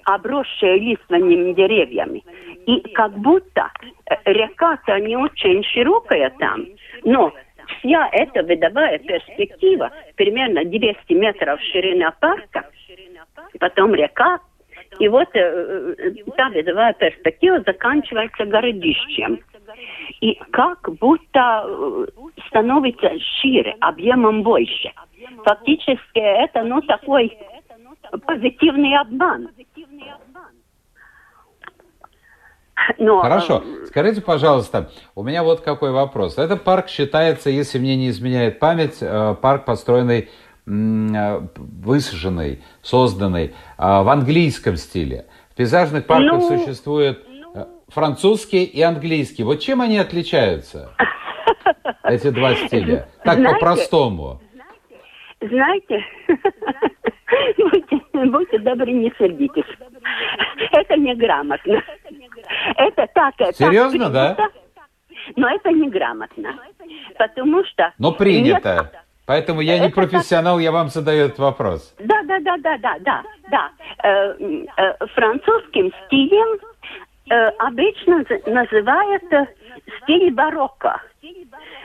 обросшее 0.05 0.79
лиственными 0.79 1.53
деревьями. 1.53 2.25
И 2.67 2.81
как 2.93 3.13
будто 3.19 3.71
э, 4.07 4.15
река-то 4.25 4.99
не 5.01 5.17
очень 5.17 5.63
широкая 5.65 6.31
там, 6.39 6.67
но 7.05 7.33
вся 7.79 8.09
эта 8.13 8.41
видовая 8.41 8.99
перспектива, 8.99 9.91
примерно 10.17 10.65
200 10.65 11.13
метров 11.13 11.61
ширина 11.61 12.13
парка, 12.21 12.65
потом 13.59 13.95
река, 13.95 14.41
и 14.99 15.09
вот 15.09 15.29
э, 15.35 15.95
э, 15.99 16.11
та 16.37 16.49
видовая 16.51 16.95
перспектива 16.95 17.61
заканчивается 17.67 18.45
городищем. 18.47 19.41
И 20.21 20.35
как 20.51 20.89
будто 20.99 21.65
э, 21.67 22.07
становится 22.49 23.11
шире, 23.41 23.77
объемом 23.81 24.43
больше. 24.43 24.93
Фактически 25.45 26.19
это, 26.19 26.63
ну, 26.63 26.81
такой 26.83 27.37
позитивный 28.27 28.99
обман. 28.99 29.49
Но, 32.99 33.21
Хорошо. 33.21 33.63
э, 33.65 33.87
Скажите, 33.87 34.21
пожалуйста, 34.21 34.91
у 35.15 35.23
меня 35.23 35.43
вот 35.43 35.61
какой 35.61 35.91
вопрос. 35.91 36.39
Этот 36.39 36.65
парк 36.65 36.89
считается, 36.89 37.51
если 37.51 37.79
мне 37.79 37.97
не 37.97 38.09
изменяет 38.09 38.59
память, 38.59 38.99
э, 39.01 39.35
парк, 39.41 39.65
построенный, 39.65 40.29
высаженный, 40.67 42.61
созданный 42.83 43.55
в 43.79 44.09
английском 44.11 44.77
стиле. 44.77 45.27
В 45.53 45.55
пейзажных 45.55 46.07
парках 46.07 46.41
Ну, 46.41 46.59
существует 46.59 47.25
французский 47.89 48.65
и 48.65 48.83
английский. 48.83 49.45
Вот 49.45 49.61
чем 49.61 49.81
они 49.81 49.99
отличаются, 49.99 50.93
эти 52.05 52.31
два 52.31 52.55
стиля? 52.55 53.09
Так, 53.25 53.43
по-простому. 53.43 54.41
Знаете, 55.41 56.05
будьте, 57.59 58.01
будьте 58.13 58.59
добры, 58.59 58.91
не 58.93 59.13
сердитесь. 59.19 59.65
Это 60.73 60.97
неграмотно. 60.97 61.83
Это 62.77 63.07
так, 63.15 63.37
так 63.37 63.55
Серьезно, 63.55 64.09
да? 64.09 64.35
принято, 64.35 64.53
Но 65.37 65.49
это 65.49 65.71
неграмотно. 65.71 66.59
Потому 67.19 67.65
что... 67.65 67.93
Но 67.99 68.13
принято. 68.13 68.75
нет- 68.93 69.03
Поэтому 69.27 69.61
я 69.61 69.79
не 69.81 69.87
Это 69.89 69.95
так. 69.97 70.11
профессионал, 70.11 70.59
я 70.61 70.71
вам 70.71 70.89
задаю 70.89 71.27
этот 71.27 71.39
вопрос. 71.41 71.95
Да, 71.99 72.23
да, 72.23 72.39
да, 72.39 72.57
да, 72.59 72.79
да, 72.79 72.97
да, 73.01 73.23
да. 73.51 73.71
Э, 74.05 74.37
э, 74.77 75.07
французским 75.15 75.93
стилем 76.07 76.61
э, 77.31 77.49
обычно 77.59 78.25
называют 78.47 79.25
стиль 80.03 80.33
барокко. 80.33 81.01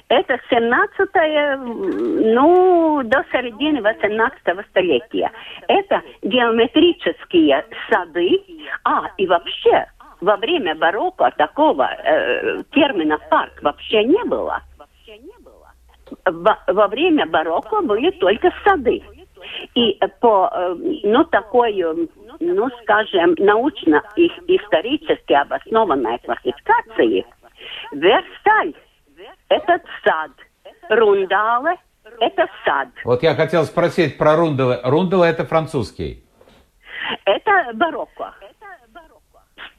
Это 0.07 0.37
17 0.49 2.33
ну, 2.33 3.01
до 3.03 3.23
середины 3.31 3.81
18 3.81 4.41
столетия. 4.69 5.31
Это 5.67 6.01
геометрические 6.21 7.65
сады. 7.89 8.41
А, 8.83 9.09
и 9.17 9.25
вообще, 9.25 9.85
во 10.19 10.35
время 10.35 10.75
барокко 10.75 11.31
такого 11.37 11.83
э, 11.83 12.63
термина 12.71 13.17
парк 13.29 13.53
вообще 13.61 14.03
не 14.03 14.23
было. 14.25 14.61
Во, 16.25 16.57
во 16.67 16.87
время 16.87 17.25
барокко 17.25 17.81
были 17.81 18.11
только 18.11 18.51
сады. 18.65 19.01
И 19.75 19.97
по, 20.19 20.51
э, 20.53 20.75
ну, 21.03 21.23
такой, 21.23 21.73
ну, 22.39 22.69
скажем, 22.81 23.35
научно-исторически 23.37 25.33
обоснованной 25.33 26.19
классификации, 26.19 27.25
Версаль– 27.91 28.73
это 29.49 29.81
сад, 30.03 30.31
Рундале– 30.89 31.75
это 32.19 32.47
сад. 32.65 32.89
Вот 33.03 33.23
я 33.23 33.35
хотел 33.35 33.63
спросить 33.65 34.17
про 34.17 34.35
Рундела. 34.35 34.81
Рундела 34.83 35.25
это 35.25 35.45
французский. 35.45 36.23
Это 37.25 37.71
барокко. 37.73 38.33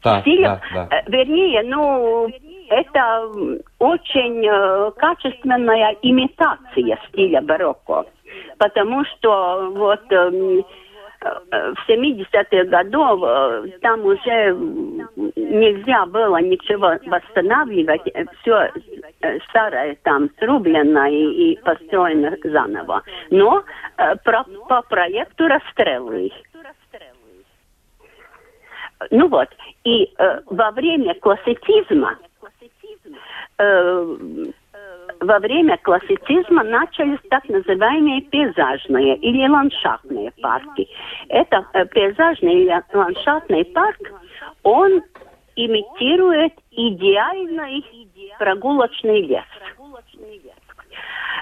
Да, 0.02 0.20
Стиль, 0.22 0.42
да, 0.42 0.60
да. 0.74 0.88
э, 0.90 1.02
вернее, 1.06 1.62
ну, 1.62 2.28
это 2.68 3.30
очень 3.78 4.44
э, 4.44 4.90
качественная 4.96 5.96
имитация 6.02 6.98
стиля 7.08 7.40
барокко. 7.40 8.06
Потому 8.58 9.04
что 9.04 9.70
вот 9.74 10.00
эм, 10.10 10.64
в 11.22 11.88
70-х 11.88 12.64
годов 12.64 13.20
э, 13.24 13.78
там 13.80 14.04
уже 14.04 14.56
нельзя 15.36 16.06
было 16.06 16.38
ничего 16.38 16.94
восстанавливать. 17.06 18.02
Все 18.40 18.70
старое 19.48 19.96
там 20.02 20.30
срублено 20.38 21.06
и, 21.06 21.52
и 21.52 21.56
построено 21.62 22.36
заново. 22.42 23.02
Но 23.30 23.62
э, 23.98 24.16
про- 24.24 24.44
по 24.68 24.82
проекту 24.82 25.46
Растрелли. 25.46 26.32
Ну 29.10 29.28
вот, 29.28 29.48
и 29.84 30.12
э, 30.16 30.40
во 30.46 30.70
время 30.70 31.14
классицизма, 31.14 32.18
э, 33.58 34.16
во 35.22 35.38
время 35.38 35.78
классицизма 35.78 36.64
начались 36.64 37.20
так 37.30 37.48
называемые 37.48 38.22
пейзажные 38.22 39.16
или 39.16 39.48
ландшафтные 39.48 40.32
парки. 40.42 40.88
Это 41.28 41.64
э, 41.72 41.86
пейзажный 41.86 42.62
или 42.62 42.82
ландшафтный 42.92 43.64
парк, 43.66 43.98
он 44.62 45.02
имитирует 45.54 46.54
идеальный 46.70 47.84
прогулочный 48.38 49.22
лес. 49.22 49.44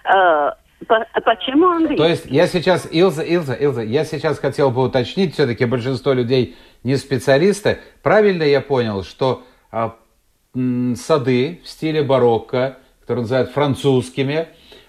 Э, 0.05 0.51
по- 0.87 1.07
почему 1.25 1.69
английский? 1.69 1.97
То 1.97 2.09
есть 2.09 2.27
я 2.27 2.47
сейчас, 2.47 2.87
Илза, 2.91 3.23
Илза, 3.23 3.55
Илза, 3.55 3.83
я 3.83 4.05
сейчас 4.05 4.39
хотел 4.39 4.71
бы 4.71 4.83
уточнить, 4.83 5.35
все-таки 5.35 5.65
большинство 5.65 6.13
людей 6.13 6.57
не 6.83 6.97
специалисты. 6.97 7.79
Правильно 8.03 8.43
я 8.43 8.61
понял, 8.61 9.05
что 9.05 9.43
а, 9.71 9.97
сады 10.55 11.61
в 11.65 11.69
стиле 11.69 12.03
барокко, 12.03 12.79
которые 13.11 13.23
называют 13.23 13.51
французскими, 13.51 14.47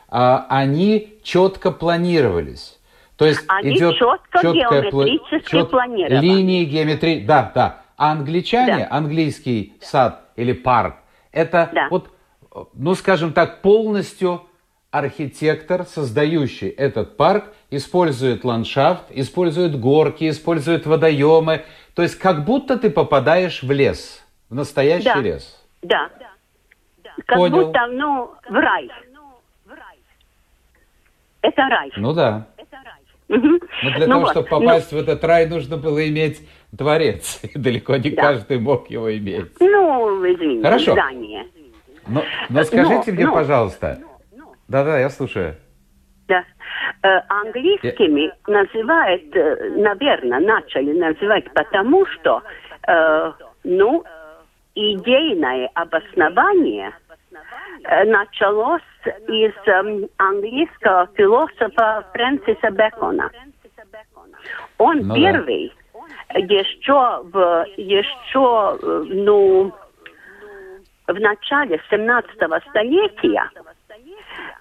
а, 0.07 0.45
они 0.47 1.17
четко 1.23 1.71
планировались. 1.71 2.77
То 3.15 3.25
есть 3.25 3.41
Они 3.47 3.75
идет 3.75 3.95
четко 3.95 4.41
геометрически 4.53 5.49
чет- 5.49 5.71
планированы. 5.71 6.21
Линии 6.23 6.63
геометрии, 6.65 7.25
да, 7.25 7.51
да. 7.55 7.81
А 7.97 8.11
англичане, 8.11 8.87
Да. 8.89 8.95
английский 8.95 9.73
сад 9.81 10.25
или 10.35 10.53
парк, 10.53 10.97
это 11.31 11.71
Да. 11.73 11.87
вот, 11.89 12.09
ну 12.75 12.93
скажем 12.93 13.33
так, 13.33 13.63
полностью 13.63 14.43
архитектор, 14.91 15.85
создающий 15.87 16.69
этот 16.69 17.17
парк, 17.17 17.45
использует 17.71 18.43
ландшафт, 18.43 19.05
использует 19.09 19.79
горки, 19.79 20.29
использует 20.29 20.85
водоемы. 20.85 21.63
То 21.95 22.03
есть 22.03 22.19
как 22.19 22.45
будто 22.45 22.77
ты 22.77 22.91
попадаешь 22.91 23.63
в 23.63 23.71
лес, 23.71 24.21
в 24.49 24.53
настоящий 24.53 25.05
Да. 25.05 25.15
лес. 25.21 25.57
Да. 25.81 26.09
Как 27.31 27.37
Понял. 27.37 27.67
будто, 27.67 27.87
ну, 27.87 28.29
в 28.49 28.53
рай. 28.55 28.89
Это 31.41 31.61
рай. 31.69 31.89
Ну 31.95 32.11
да. 32.13 32.45
Но 33.29 33.37
для 33.37 33.99
Ну 33.99 34.05
того, 34.07 34.19
вот, 34.23 34.31
чтобы 34.31 34.47
попасть 34.49 34.91
в 34.91 34.97
этот 34.97 35.23
рай, 35.23 35.47
нужно 35.47 35.77
было 35.77 36.05
иметь 36.09 36.45
дворец. 36.73 37.39
И 37.43 37.57
далеко 37.57 37.95
не 37.95 38.09
Да. 38.09 38.21
каждый 38.21 38.59
мог 38.59 38.89
его 38.89 39.15
иметь. 39.17 39.53
Ну, 39.61 39.67
ну, 40.17 40.25
извините, 40.33 40.61
Хорошо. 40.61 40.91
здание. 40.91 41.47
Но, 42.05 42.21
но 42.49 42.63
скажите 42.63 43.11
Но, 43.11 43.13
мне, 43.13 43.25
но. 43.27 43.33
пожалуйста. 43.33 43.99
Да-да, 44.67 44.99
я 44.99 45.09
слушаю. 45.09 45.55
Да. 46.27 46.43
Э, 47.03 47.21
английскими 47.29 48.33
называют, 48.45 49.33
э, 49.37 49.69
наверное, 49.77 50.41
начали 50.41 50.91
называть 50.99 51.45
потому, 51.53 52.05
что, 52.07 52.41
э, 52.89 53.31
ну, 53.63 54.03
идейное 54.75 55.69
обоснование 55.73 56.93
началось 58.05 58.81
из 59.27 59.53
эм, 59.65 60.07
английского 60.17 61.07
философа 61.15 62.05
Фрэнсиса 62.13 62.69
Бекона. 62.71 63.31
Он 64.77 64.97
Ну 64.99 65.13
да. 65.13 65.15
первый 65.15 65.73
еще 66.35 67.21
в 67.23 67.65
еще 67.77 68.79
э, 68.81 69.03
ну 69.07 69.71
в 71.07 71.19
начале 71.19 71.81
17 71.89 72.31
столетия 72.69 73.49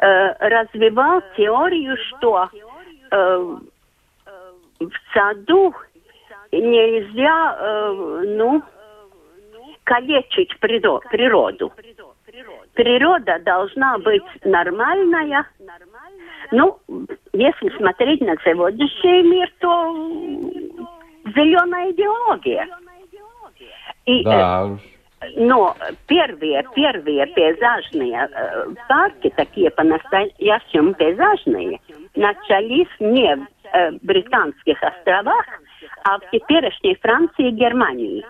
э, 0.01 0.49
развивал 0.49 1.23
теорию, 1.37 1.97
что 1.97 2.49
э, 3.11 3.57
в 4.81 4.93
саду 5.14 5.75
нельзя, 6.53 7.57
э, 7.59 8.23
ну, 8.27 8.62
калечить 9.85 10.59
природу. 10.59 11.73
Природа 12.81 13.38
должна 13.45 13.99
быть 13.99 14.23
нормальная. 14.43 15.47
Ну, 16.51 16.79
если 17.35 17.77
смотреть 17.77 18.23
на 18.23 18.37
сегодняшний 18.43 19.23
мир, 19.23 19.53
то 19.59 19.93
зеленая 21.27 21.93
идеология. 21.93 22.66
И, 24.07 24.21
э, 24.21 24.25
Да 24.25 24.79
но 25.37 25.77
первые, 26.07 26.64
первые 26.75 27.27
пейзажные 27.27 28.27
э, 28.33 28.75
парки, 28.88 29.31
такие 29.37 29.71
по-настоящему 29.71 30.95
пейзажные, 30.95 31.79
начались 32.16 32.88
не 33.01 33.37
в 33.37 33.47
э, 33.75 33.90
Британских 34.01 34.83
островах, 34.83 35.45
а 36.05 36.19
в 36.19 36.31
теперешней 36.31 36.97
Франции 37.03 37.49
и 37.49 37.51
Германии. 37.51 38.25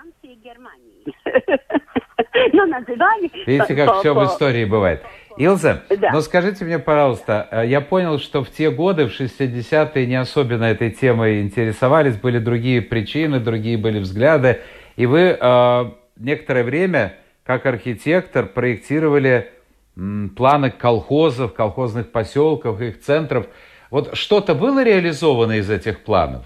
Ну, 2.53 2.67
называли... 2.67 3.31
Видите, 3.47 3.75
как 3.75 3.99
все 4.01 4.15
в 4.15 4.25
истории 4.25 4.65
бывает. 4.65 5.03
Илза, 5.37 5.83
Да. 5.89 6.13
но 6.13 6.21
скажите 6.21 6.65
мне, 6.65 6.79
пожалуйста, 6.79 7.49
э, 7.51 7.67
я 7.67 7.81
понял, 7.81 8.19
что 8.19 8.45
в 8.45 8.51
те 8.51 8.71
годы, 8.71 9.07
в 9.07 9.21
60-е, 9.21 10.07
не 10.07 10.17
особенно 10.17 10.65
этой 10.65 10.91
темой 10.91 11.41
интересовались, 11.43 12.17
были 12.17 12.39
другие 12.39 12.83
причины, 12.83 13.41
другие 13.41 13.79
были 13.79 13.99
взгляды, 13.99 14.61
и 14.97 15.07
вы 15.07 15.37
э, 15.41 15.91
некоторое 16.17 16.63
время, 16.65 17.15
как 17.45 17.67
архитектор, 17.67 18.47
проектировали 18.47 19.51
м, 19.97 20.31
планы 20.37 20.71
колхозов, 20.71 21.55
колхозных 21.55 22.11
поселков, 22.13 22.81
их 22.81 23.01
центров. 23.01 23.47
Вот 23.91 24.17
что-то 24.17 24.55
было 24.55 24.85
реализовано 24.85 25.53
из 25.53 25.71
этих 25.71 26.01
планов? 26.01 26.45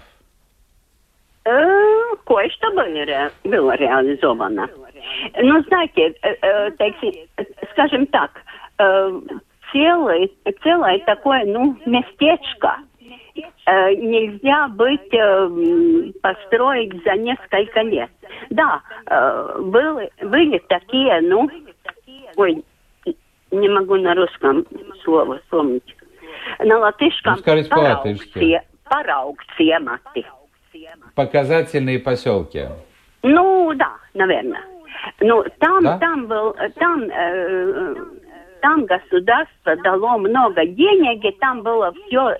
Э, 1.45 1.74
Кое-что 2.25 2.71
были 2.71 2.99
ре- 3.05 3.31
было 3.43 3.75
реализовано. 3.75 4.67
Ну, 5.41 5.61
знаете, 5.63 6.13
э, 6.23 6.35
э, 6.41 6.71
так 6.71 6.93
си- 6.99 7.27
э, 7.37 7.43
скажем 7.73 8.07
так, 8.07 8.31
э, 8.79 9.19
целый, 9.71 10.33
целое 10.63 10.99
такое, 11.05 11.45
ну, 11.45 11.77
местечко 11.85 12.77
э, 13.67 13.93
нельзя 13.95 14.67
быть 14.69 15.13
э, 15.13 16.11
построить 16.21 17.03
за 17.03 17.13
несколько 17.13 17.81
лет. 17.81 18.09
Да, 18.49 18.81
э, 19.07 19.59
были, 19.61 20.09
были 20.23 20.57
такие, 20.67 21.21
ну, 21.21 21.49
ой, 22.37 22.63
не 23.51 23.69
могу 23.69 23.97
на 23.97 24.15
русском 24.15 24.65
слово 25.03 25.37
вспомнить. 25.39 25.95
На 26.59 26.79
латышском 26.79 27.35
Ну, 27.45 27.63
по-латышски. 27.69 28.61
парауг 28.89 29.37
ciemati. 29.57 30.25
Показательные 31.15 31.99
поселки. 31.99 32.65
Ну, 33.23 33.73
да, 33.75 33.93
наверное. 34.13 34.61
Ну, 35.19 35.43
там, 35.59 35.83
Да? 35.83 35.97
там 35.97 36.27
был, 36.27 36.55
там, 36.75 37.03
э, 37.03 37.95
там 38.61 38.85
государство 38.85 39.75
дало 39.77 40.17
много 40.17 40.65
денег, 40.65 41.23
и 41.23 41.31
там 41.39 41.61
было 41.61 41.93
все, 41.93 42.35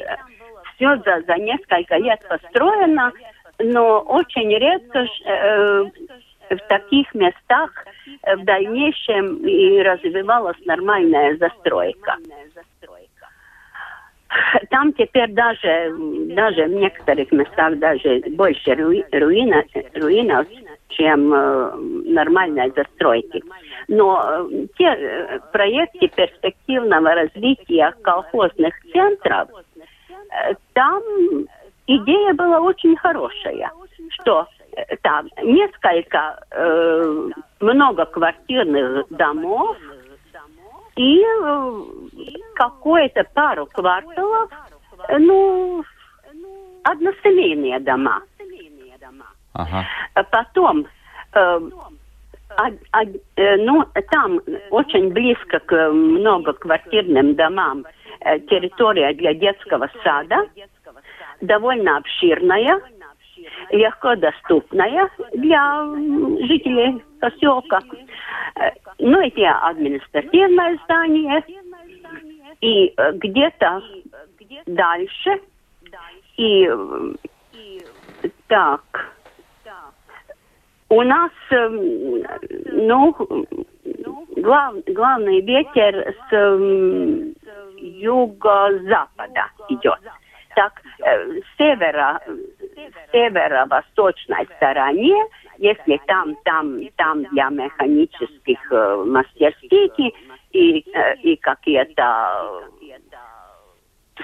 все 0.75 0.97
за, 0.97 1.21
за 1.25 1.35
несколько 1.35 1.97
лет 1.97 2.19
построено, 2.27 3.11
но 3.59 3.99
очень 4.01 4.49
редко 4.49 4.99
э, 5.25 5.83
в 6.49 6.57
таких 6.67 7.13
местах 7.13 7.71
в 8.23 8.43
дальнейшем 8.43 9.37
и 9.47 9.81
развивалась 9.81 10.57
нормальная 10.65 11.37
застройка. 11.37 12.17
Там 14.69 14.93
теперь 14.93 15.31
даже, 15.31 15.93
даже 16.33 16.65
в 16.65 16.73
некоторых 16.73 17.31
местах 17.31 17.77
даже 17.79 18.21
больше 18.31 18.71
руи- 18.75 19.05
руина, 19.11 19.63
руинов, 19.93 20.47
чем 20.89 21.33
э, 21.33 21.75
нормальной 22.05 22.71
застройки. 22.75 23.43
Но 23.87 24.21
э, 24.23 24.67
те 24.77 24.85
э, 24.85 25.39
проекты 25.51 26.07
перспективного 26.07 27.13
развития 27.15 27.93
колхозных 28.01 28.73
центров, 28.91 29.49
э, 29.77 30.53
там 30.73 31.01
идея 31.87 32.33
была 32.33 32.61
очень 32.61 32.95
хорошая, 32.95 33.71
что 34.09 34.47
э, 34.75 34.95
там 35.01 35.27
несколько 35.43 36.39
э, 36.51 37.29
многоквартирных 37.59 39.07
домов 39.09 39.77
и 40.95 41.21
э, 41.21 41.83
какое-то 42.55 43.23
пару 43.33 43.65
кварталов, 43.67 44.49
э, 45.09 45.17
ну, 45.17 45.83
односемейные 46.83 47.79
дома. 47.79 48.21
Ага. 49.53 49.85
А 50.13 50.23
Потом, 50.23 50.85
э, 51.33 51.59
од- 52.57 53.21
э, 53.35 53.57
ну, 53.57 53.85
там 54.11 54.39
очень 54.69 55.11
близко 55.11 55.59
к 55.59 55.91
многоквартирным 55.91 57.35
домам 57.35 57.85
территория 58.49 59.13
для 59.13 59.33
детского 59.33 59.89
сада, 60.03 60.47
довольно 61.41 61.97
обширная, 61.97 62.79
легко 63.71 64.15
доступная 64.15 65.09
для 65.33 65.85
жителей 66.47 67.01
поселка. 67.19 67.79
Э, 68.55 68.71
Ну, 68.99 69.19
эти 69.19 69.41
административное 69.41 70.77
здание, 70.85 71.43
и 72.61 72.93
э, 72.95 73.11
где-то 73.13 73.81
дальше, 74.65 75.41
и 76.37 76.69
так, 78.47 78.81
у 80.89 81.01
нас, 81.01 81.31
эм, 81.51 82.23
ну, 82.71 83.15
глав- 84.37 84.83
главный 84.87 85.41
ветер 85.41 86.13
с 86.29 86.33
эм, 86.33 87.33
юго-запада 87.77 89.45
идет. 89.69 89.99
Так, 90.55 90.73
э, 90.99 91.39
с 91.41 91.57
севера, 91.57 92.21
северо-восточной 93.11 94.47
стороне, 94.57 95.15
если 95.57 95.99
там, 96.07 96.35
там, 96.43 96.79
там 96.95 97.23
для 97.25 97.49
механических 97.49 98.59
э, 98.71 99.03
мастерских 99.05 99.99
и, 99.99 100.13
и, 100.51 100.85
э, 100.93 101.15
и 101.17 101.35
какие-то 101.37 102.63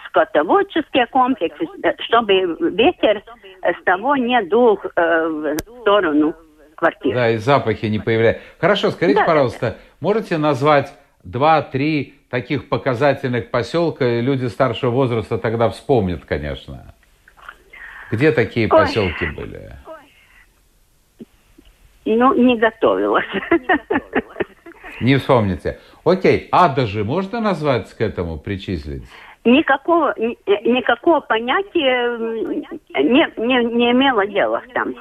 скотоводческие 0.07 1.07
комплексы, 1.07 1.65
э, 1.83 1.93
чтобы 1.99 2.33
ветер 2.71 3.23
э, 3.61 3.73
с 3.73 3.83
того 3.83 4.15
не 4.15 4.41
дул 4.43 4.79
э, 4.83 5.27
в 5.27 5.81
сторону 5.81 6.35
квартиры. 6.75 7.15
Да, 7.15 7.29
и 7.29 7.37
запахи 7.37 7.85
не 7.85 7.99
появляются. 7.99 8.43
Хорошо, 8.59 8.91
скажите, 8.91 9.19
Да, 9.19 9.25
да, 9.25 9.27
пожалуйста, 9.27 9.77
можете 9.99 10.37
назвать 10.37 10.93
два-три 11.23 12.15
таких 12.29 12.69
показательных 12.69 13.51
поселка, 13.51 14.05
и 14.05 14.21
люди 14.21 14.45
старшего 14.45 14.91
возраста 14.91 15.37
тогда 15.37 15.69
вспомнят, 15.69 16.25
конечно. 16.25 16.95
Где 18.11 18.31
такие 18.31 18.65
Ой. 18.65 18.69
поселки 18.69 19.25
были? 19.27 19.71
Ну, 22.05 22.33
не 22.33 22.57
готовилась. 22.57 23.25
Не 24.99 25.17
вспомните. 25.17 25.79
Окей, 26.03 26.49
Адажи 26.51 27.03
можно 27.03 27.39
назвать 27.39 27.91
к 27.93 28.01
этому, 28.01 28.37
причислить? 28.37 29.03
Никакого, 29.45 30.13
ни- 30.17 30.37
э, 30.45 30.69
никакого 30.69 31.21
понятия 31.21 32.17
не, 32.17 33.47
не, 33.47 33.75
не 33.75 33.91
имела 33.91 34.27
дела 34.27 34.61
там. 34.73 34.93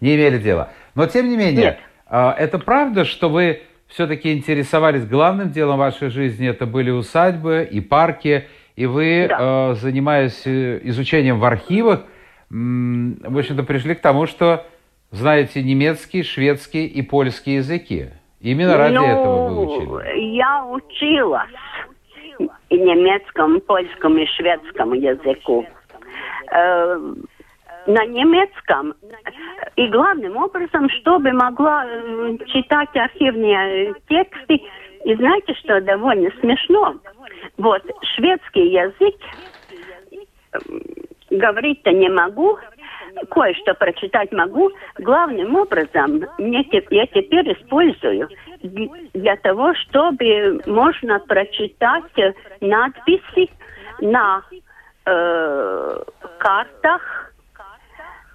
Не 0.00 0.14
имели 0.14 0.38
дела. 0.38 0.70
Но 0.94 1.06
тем 1.06 1.28
не 1.28 1.36
менее, 1.36 1.64
Нет. 1.64 1.78
а, 2.06 2.34
это 2.38 2.58
правда, 2.58 3.04
что 3.04 3.28
вы 3.28 3.62
все-таки 3.88 4.32
интересовались 4.32 5.06
главным 5.06 5.50
делом 5.50 5.78
вашей 5.78 6.08
жизни, 6.10 6.48
это 6.48 6.66
были 6.66 6.90
усадьбы 6.90 7.68
и 7.70 7.80
парки, 7.80 8.46
и 8.76 8.86
вы, 8.86 9.26
Да. 9.28 9.72
э, 9.72 9.74
занимаясь 9.74 10.46
э, 10.46 10.80
изучением 10.84 11.40
в 11.40 11.44
архивах, 11.44 12.04
в 12.48 13.38
общем-то, 13.38 13.64
пришли 13.64 13.94
к 13.96 14.00
тому, 14.00 14.26
что 14.26 14.64
знаете 15.10 15.62
немецкий, 15.62 16.22
шведский 16.22 16.86
и 16.86 17.02
польский 17.02 17.56
языки. 17.56 18.10
Именно 18.40 18.76
ради 18.76 18.94
ну, 18.94 19.04
этого 19.04 19.48
вы 19.48 19.66
учили. 19.66 20.36
я 20.36 20.64
училась 20.64 21.50
и 22.68 22.78
немецкому, 22.78 23.60
польскому 23.60 24.18
и 24.18 24.26
шведскому 24.26 24.94
языку. 24.94 25.66
Э, 26.52 27.14
на 27.86 28.04
немецком 28.04 28.94
и 29.76 29.88
главным 29.88 30.36
образом, 30.36 30.88
чтобы 31.00 31.32
могла 31.32 31.86
читать 32.46 32.94
архивные 32.94 33.94
тексты. 34.08 34.60
И 35.04 35.14
знаете, 35.14 35.54
что 35.54 35.80
довольно 35.80 36.30
смешно? 36.40 36.96
Вот 37.56 37.82
шведский 38.14 38.68
язык 38.70 39.14
м, 40.52 40.82
говорить-то 41.30 41.90
не 41.92 42.08
могу, 42.08 42.58
кое-что 43.30 43.74
прочитать 43.74 44.30
могу. 44.32 44.70
Главным 44.98 45.56
образом 45.56 46.24
мне 46.38 46.64
я 46.90 47.06
теперь 47.06 47.52
использую 47.54 48.28
для 48.62 49.36
того, 49.36 49.74
чтобы 49.74 50.60
можно 50.66 51.18
прочитать 51.20 52.04
надписи 52.60 53.50
на 54.00 54.42
э, 55.06 56.02
картах, 56.38 57.32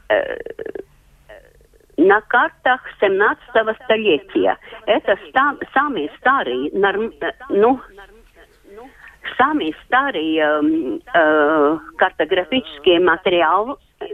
э, 0.10 0.38
на 1.98 2.22
картах 2.22 2.82
17 3.00 3.76
столетия. 3.84 4.58
Это 4.86 5.18
ста- 5.30 5.58
самый 5.74 6.10
старый, 6.18 6.72
норм- 6.72 7.14
э, 7.22 7.32
ну, 7.50 7.80
самый 9.38 9.76
старый 9.86 10.36
эм, 10.38 11.02
э, 11.14 11.78
картографический 11.98 13.00
материал, 13.00 13.80
э, 14.00 14.06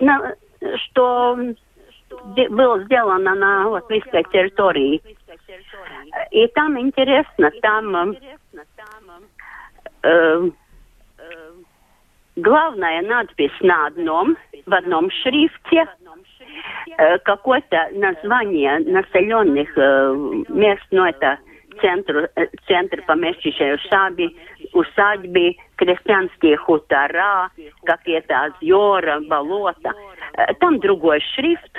на- 0.00 0.34
что 0.76 1.38
было 2.50 2.82
сделано 2.84 3.34
на 3.34 3.68
латвийской 3.68 4.24
территории. 4.24 5.02
И 6.30 6.46
там 6.48 6.78
интересно, 6.78 7.50
там 7.62 8.16
э, 10.02 10.50
главная 12.36 13.02
надпись 13.02 13.52
на 13.60 13.86
одном, 13.86 14.36
в 14.66 14.74
одном 14.74 15.10
шрифте, 15.10 15.86
э, 16.96 17.18
какое-то 17.18 17.88
название 17.92 18.78
населенных 18.80 19.76
э, 19.76 20.14
мест, 20.48 20.84
ну 20.90 21.04
это 21.04 21.38
центр, 21.80 22.30
центр 22.66 23.02
помещичьей 23.06 23.74
усадьбы, 23.74 24.30
усадьбы, 24.72 25.56
крестьянские 25.76 26.56
хутора, 26.56 27.50
какие-то 27.84 28.52
озера, 28.60 29.20
болота. 29.20 29.92
Там 30.60 30.78
другой 30.80 31.20
шрифт. 31.34 31.76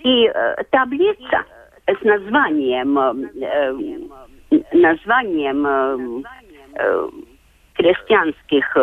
И 0.00 0.30
таблица 0.70 1.44
с 1.86 2.02
названием, 2.02 2.94
названием 4.72 6.24
крестьянских 7.74 8.76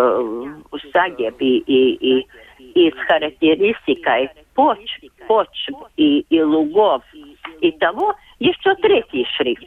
усадеб 0.71 1.35
и, 1.39 1.57
и, 1.57 2.19
и, 2.19 2.27
и 2.59 2.91
с 2.91 2.97
характеристикой 3.07 4.29
почв, 4.55 5.01
почв 5.27 5.75
и, 5.97 6.19
и 6.29 6.41
лугов 6.41 7.03
и 7.61 7.71
того, 7.73 8.15
еще 8.39 8.75
третий 8.75 9.25
шрифт. 9.35 9.63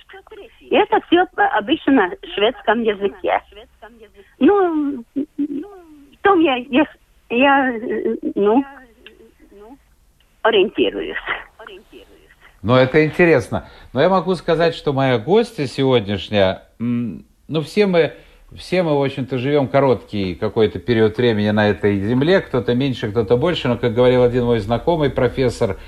И 0.61 0.75
это 0.75 1.01
все 1.07 1.27
обычно 1.35 1.93
на 1.93 2.11
шведском 2.35 2.83
языке. 2.83 3.41
Ну, 4.39 5.05
я, 6.41 6.57
я, 6.57 6.85
я, 7.31 7.81
ну, 8.35 8.65
ориентируюсь. 10.43 11.17
Но 12.63 12.79
это 12.79 13.05
интересно. 13.05 13.69
Но 13.93 14.03
я 14.03 14.09
могу 14.09 14.35
сказать, 14.35 14.75
что 14.75 14.93
моя 14.93 15.19
гостья 15.19 15.67
сегодняшняя, 15.67 16.65
ну, 16.79 17.61
все 17.63 17.87
мы, 17.87 18.13
все 18.55 18.83
мы, 18.83 18.99
в 18.99 19.03
общем-то, 19.03 19.39
живем 19.39 19.69
короткий 19.69 20.35
какой-то 20.35 20.79
период 20.79 21.17
времени 21.17 21.51
на 21.51 21.71
этой 21.71 21.99
земле, 22.01 22.41
кто-то 22.41 22.75
меньше, 22.75 23.11
кто-то 23.11 23.37
больше, 23.37 23.69
но, 23.69 23.79
как 23.79 23.95
говорил 23.95 24.23
один 24.23 24.45
мой 24.45 24.59
знакомый 24.59 25.11
профессор, 25.11 25.79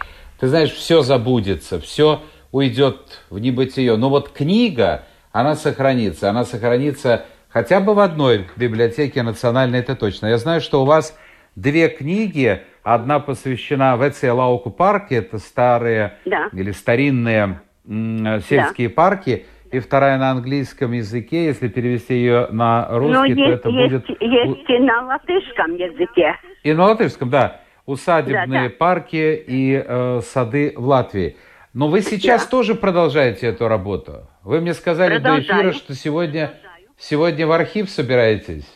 ты 0.41 0.49
знаешь, 0.49 0.73
все 0.73 1.03
забудется, 1.03 1.79
все 1.79 2.23
уйдет 2.53 3.23
в 3.31 3.39
небытие. 3.39 3.97
Но 3.97 4.09
вот 4.09 4.31
книга, 4.31 5.05
она 5.33 5.57
сохранится, 5.57 6.31
она 6.31 6.45
сохранится 6.45 7.25
хотя 7.49 7.81
бы 7.81 7.95
в 7.95 7.99
одной 7.99 8.47
библиотеке 8.57 9.23
национальной, 9.23 9.81
это 9.81 9.97
точно. 9.97 10.27
Я 10.27 10.39
знаю, 10.39 10.61
что 10.61 10.83
у 10.83 10.85
вас 10.85 11.19
две 11.57 11.89
книги, 11.89 12.63
одна 12.83 13.19
посвящена 13.19 13.97
Веция 13.97 14.33
Лауку 14.33 14.71
парке, 14.71 15.17
это 15.17 15.39
старые 15.39 16.19
Да. 16.25 16.49
или 16.53 16.71
старинные 16.71 17.61
сельские 17.85 18.89
парки, 18.91 19.47
и 19.73 19.79
вторая 19.81 20.19
на 20.19 20.31
английском 20.31 20.93
языке, 20.93 21.47
если 21.47 21.67
перевести 21.69 22.15
ее 22.15 22.49
на 22.51 22.87
Но 22.91 22.99
русский, 22.99 23.35
то 23.35 23.41
есть, 23.41 23.61
это 23.61 23.69
есть, 23.71 23.93
будет... 23.93 24.21
есть 24.21 24.69
и 24.71 24.79
на 24.79 25.07
латышском 25.07 25.75
языке. 25.77 26.37
И 26.63 26.73
на 26.75 26.85
латышском, 26.89 27.31
да. 27.31 27.63
Усадебные 27.87 28.47
Да, 28.65 28.69
да. 28.69 28.75
парки 28.79 29.45
и 29.47 29.83
э, 29.85 30.21
сады 30.23 30.75
в 30.77 30.87
Латвии. 30.87 31.37
Но 31.75 31.89
вы 31.89 32.03
сейчас 32.03 32.45
Да. 32.45 32.51
тоже 32.51 32.75
продолжаете 32.75 33.47
эту 33.47 33.67
работу. 33.69 34.27
Вы 34.43 34.61
мне 34.61 34.75
сказали 34.75 35.19
до 35.19 35.41
эфира, 35.41 35.73
что 35.73 35.95
сегодня, 35.95 36.55
сегодня 36.99 37.47
в 37.47 37.53
архив 37.53 37.89
собираетесь. 37.89 38.67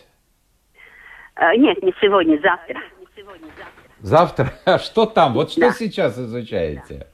Э, 1.36 1.54
Нет, 1.56 1.82
не 1.82 1.92
сегодня, 2.00 2.38
завтра. 2.40 2.80
Завтра? 4.00 4.52
А 4.64 4.78
что 4.78 5.04
там? 5.06 5.34
Вот 5.34 5.50
что 5.52 5.60
Да. 5.60 5.70
сейчас 5.72 6.18
изучаете? 6.18 7.06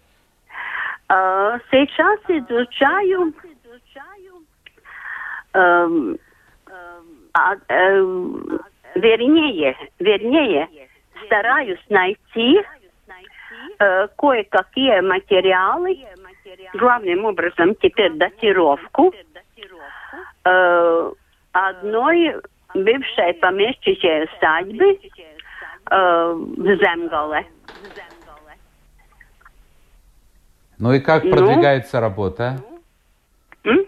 Э, 1.09 1.59
Сейчас 1.71 2.21
изучаю 2.29 3.35
эм, 5.55 6.19
а, 7.35 7.55
эм, 7.69 8.61
вернее, 8.95 9.77
вернее, 9.99 10.69
стараюсь 11.27 11.81
найти 11.91 12.63
э, 13.79 14.09
кое-какие 14.17 15.01
материалы, 15.01 15.99
главным 16.75 17.25
образом 17.25 17.75
теперь 17.77 18.13
датировку 18.15 19.13
э, 20.45 21.13
одной 21.53 22.37
бывшей 22.75 23.35
помещичьей 23.35 24.25
усадьбы 24.25 24.99
э, 25.91 26.33
в 26.33 26.77
Земголе. 26.77 27.47
Ну 30.79 30.93
и 30.93 31.01
как 31.01 31.23
Ну? 31.25 31.31
продвигается 31.31 32.01
работа? 32.01 32.59
М? 33.65 33.87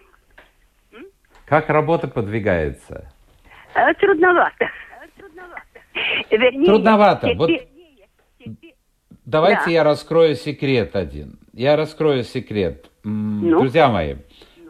Как 1.46 1.68
работа 1.68 2.06
подвигается? 2.08 3.10
Э, 3.74 3.92
Трудновато. 3.94 4.68
Вернее, 6.30 6.66
Трудновато. 6.66 7.32
Вот 7.36 7.48
теперь- 7.48 7.68
Давайте 9.24 9.62
Да. 9.66 9.70
я 9.70 9.84
раскрою 9.84 10.36
секрет 10.36 10.96
один. 10.96 11.38
Я 11.52 11.76
раскрою 11.76 12.24
секрет. 12.24 12.86
Ну? 13.04 13.60
Друзья 13.60 13.88
мои, 13.88 14.16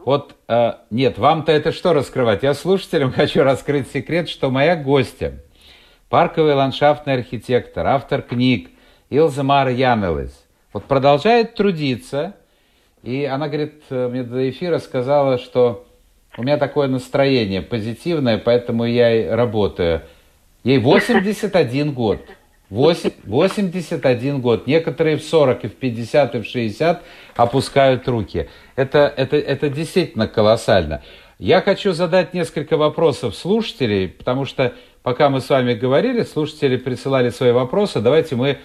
вот 0.04 0.36
э, 0.48 0.72
нет, 0.90 1.18
вам-то 1.18 1.50
это 1.52 1.72
что 1.72 1.92
раскрывать? 1.92 2.42
Я 2.42 2.54
слушателям 2.54 3.12
хочу 3.16 3.42
раскрыть 3.42 3.90
секрет, 3.90 4.28
что 4.28 4.50
моя 4.50 4.76
гостья, 4.76 5.40
парковый 6.08 6.54
ландшафтный 6.54 7.14
архитектор, 7.14 7.86
автор 7.86 8.22
книг 8.22 8.70
Илза 9.10 9.42
Мара 9.42 9.70
Янелес, 9.70 10.44
вот 10.72 10.84
продолжает 10.84 11.54
трудиться, 11.54 12.34
и 13.02 13.24
она, 13.24 13.48
говорит, 13.48 13.82
э, 13.90 14.08
мне 14.08 14.22
до 14.22 14.48
эфира 14.48 14.78
сказала, 14.78 15.38
что 15.38 15.86
у 16.36 16.42
меня 16.42 16.56
такое 16.58 16.88
настроение 16.88 17.62
позитивное, 17.62 18.38
поэтому 18.38 18.84
я 18.84 19.14
и 19.14 19.26
работаю. 19.28 20.02
Ей 20.64 20.78
81 20.80 21.92
год. 21.92 22.20
Восемь- 22.74 23.12
81 23.22 24.40
год. 24.40 24.66
Некоторые 24.66 25.16
в 25.16 25.22
40, 25.22 25.64
и 25.64 25.68
в 25.68 25.76
50, 25.76 26.34
и 26.34 26.40
в 26.40 26.44
60 26.44 27.04
опускают 27.36 28.08
руки. 28.08 28.48
Это, 28.74 29.12
это, 29.16 29.36
это 29.36 29.68
действительно 29.68 30.26
колоссально. 30.26 31.00
Я 31.38 31.60
хочу 31.60 31.92
задать 31.92 32.34
несколько 32.34 32.76
вопросов 32.76 33.36
слушателей, 33.36 34.08
потому 34.08 34.44
что 34.44 34.72
пока 35.04 35.30
мы 35.30 35.40
с 35.40 35.48
вами 35.50 35.74
говорили, 35.74 36.24
слушатели 36.24 36.76
присылали 36.76 37.30
свои 37.30 37.52
вопросы. 37.52 38.00
Давайте 38.00 38.34
мы 38.34 38.58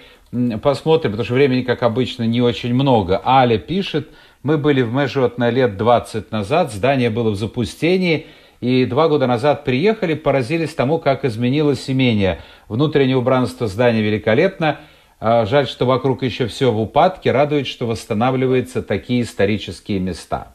посмотрим, 0.60 1.12
потому 1.12 1.26
что 1.26 1.36
времени, 1.36 1.62
как 1.62 1.84
обычно, 1.84 2.24
не 2.24 2.42
очень 2.42 2.74
много. 2.74 3.22
Аля 3.24 3.60
пишет, 3.60 4.10
мы 4.42 4.58
были 4.58 4.82
в 4.82 4.92
Межотне 4.92 5.52
лет 5.52 5.78
20 5.78 6.32
назад, 6.32 6.74
здание 6.74 7.12
было 7.12 7.30
в 7.30 7.36
запустении, 7.36 8.26
и 8.62 8.86
два 8.86 9.08
года 9.08 9.26
назад 9.26 9.64
приехали, 9.64 10.14
поразились 10.14 10.74
тому, 10.74 11.00
как 11.00 11.24
изменилось 11.24 11.90
имение. 11.90 12.42
Внутреннее 12.68 13.18
убранство 13.18 13.68
здания 13.68 14.02
великолепно. 14.02 14.80
А, 15.20 15.46
Жаль, 15.46 15.68
что 15.68 15.86
вокруг 15.86 16.24
еще 16.24 16.48
все 16.48 16.72
в 16.72 16.80
упадке. 16.80 17.32
Радует, 17.32 17.68
что 17.68 17.88
восстанавливаются 17.88 18.84
такие 18.84 19.22
исторические 19.22 20.00
места. 20.00 20.50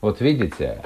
Вот 0.00 0.20
видите? 0.20 0.82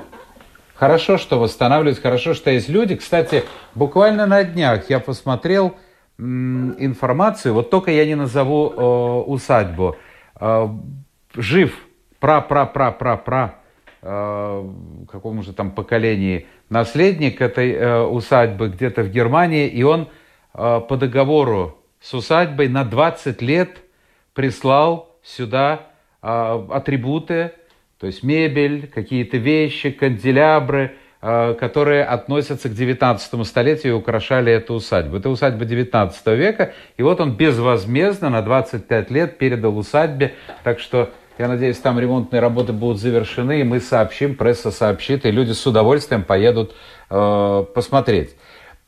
Хорошо, 0.74 1.18
что 1.18 1.38
восстанавливаются, 1.38 2.02
хорошо, 2.02 2.34
что 2.34 2.50
есть 2.50 2.68
люди. 2.68 2.96
Кстати, 2.96 3.44
буквально 3.74 4.26
на 4.26 4.44
днях 4.44 4.88
я 4.88 4.98
посмотрел 4.98 5.76
информацию, 6.18 7.54
вот 7.54 7.70
только 7.70 7.90
я 7.90 8.04
не 8.04 8.14
назову 8.14 8.70
э, 8.70 9.30
усадьбу. 9.30 9.96
Э, 10.38 10.68
жив 11.34 11.74
пра-пра-пра-пра-пра 12.18 13.59
какому 14.00 15.42
же 15.42 15.52
там 15.52 15.72
поколении 15.72 16.46
наследник 16.70 17.40
этой 17.40 17.72
э, 17.72 18.02
усадьбы 18.02 18.68
где-то 18.68 19.02
в 19.02 19.10
Германии, 19.10 19.68
и 19.68 19.82
он 19.82 20.08
э, 20.54 20.80
по 20.88 20.96
договору 20.96 21.76
с 22.00 22.14
усадьбой 22.14 22.68
на 22.68 22.84
20 22.84 23.42
лет 23.42 23.82
прислал 24.32 25.16
сюда 25.22 25.88
э, 26.22 26.66
атрибуты, 26.70 27.52
то 27.98 28.06
есть 28.06 28.22
мебель, 28.22 28.88
какие-то 28.88 29.36
вещи, 29.36 29.90
канделябры, 29.90 30.96
э, 31.20 31.54
которые 31.60 32.04
относятся 32.04 32.70
к 32.70 32.72
19 32.72 33.46
столетию 33.46 33.92
и 33.92 33.96
украшали 33.96 34.50
эту 34.50 34.74
усадьбу. 34.74 35.18
Это 35.18 35.28
усадьба 35.28 35.66
19 35.66 36.26
века, 36.28 36.72
и 36.96 37.02
вот 37.02 37.20
он 37.20 37.36
безвозмездно 37.36 38.30
на 38.30 38.40
25 38.40 39.10
лет 39.10 39.36
передал 39.36 39.76
усадьбе, 39.76 40.32
так 40.64 40.78
что 40.78 41.10
я 41.38 41.48
надеюсь, 41.48 41.78
там 41.78 41.98
ремонтные 41.98 42.40
работы 42.40 42.72
будут 42.72 42.98
завершены, 42.98 43.60
и 43.60 43.64
мы 43.64 43.80
сообщим, 43.80 44.34
пресса 44.34 44.70
сообщит, 44.70 45.24
и 45.24 45.30
люди 45.30 45.52
с 45.52 45.66
удовольствием 45.66 46.22
поедут 46.22 46.74
э, 47.08 47.64
посмотреть. 47.74 48.36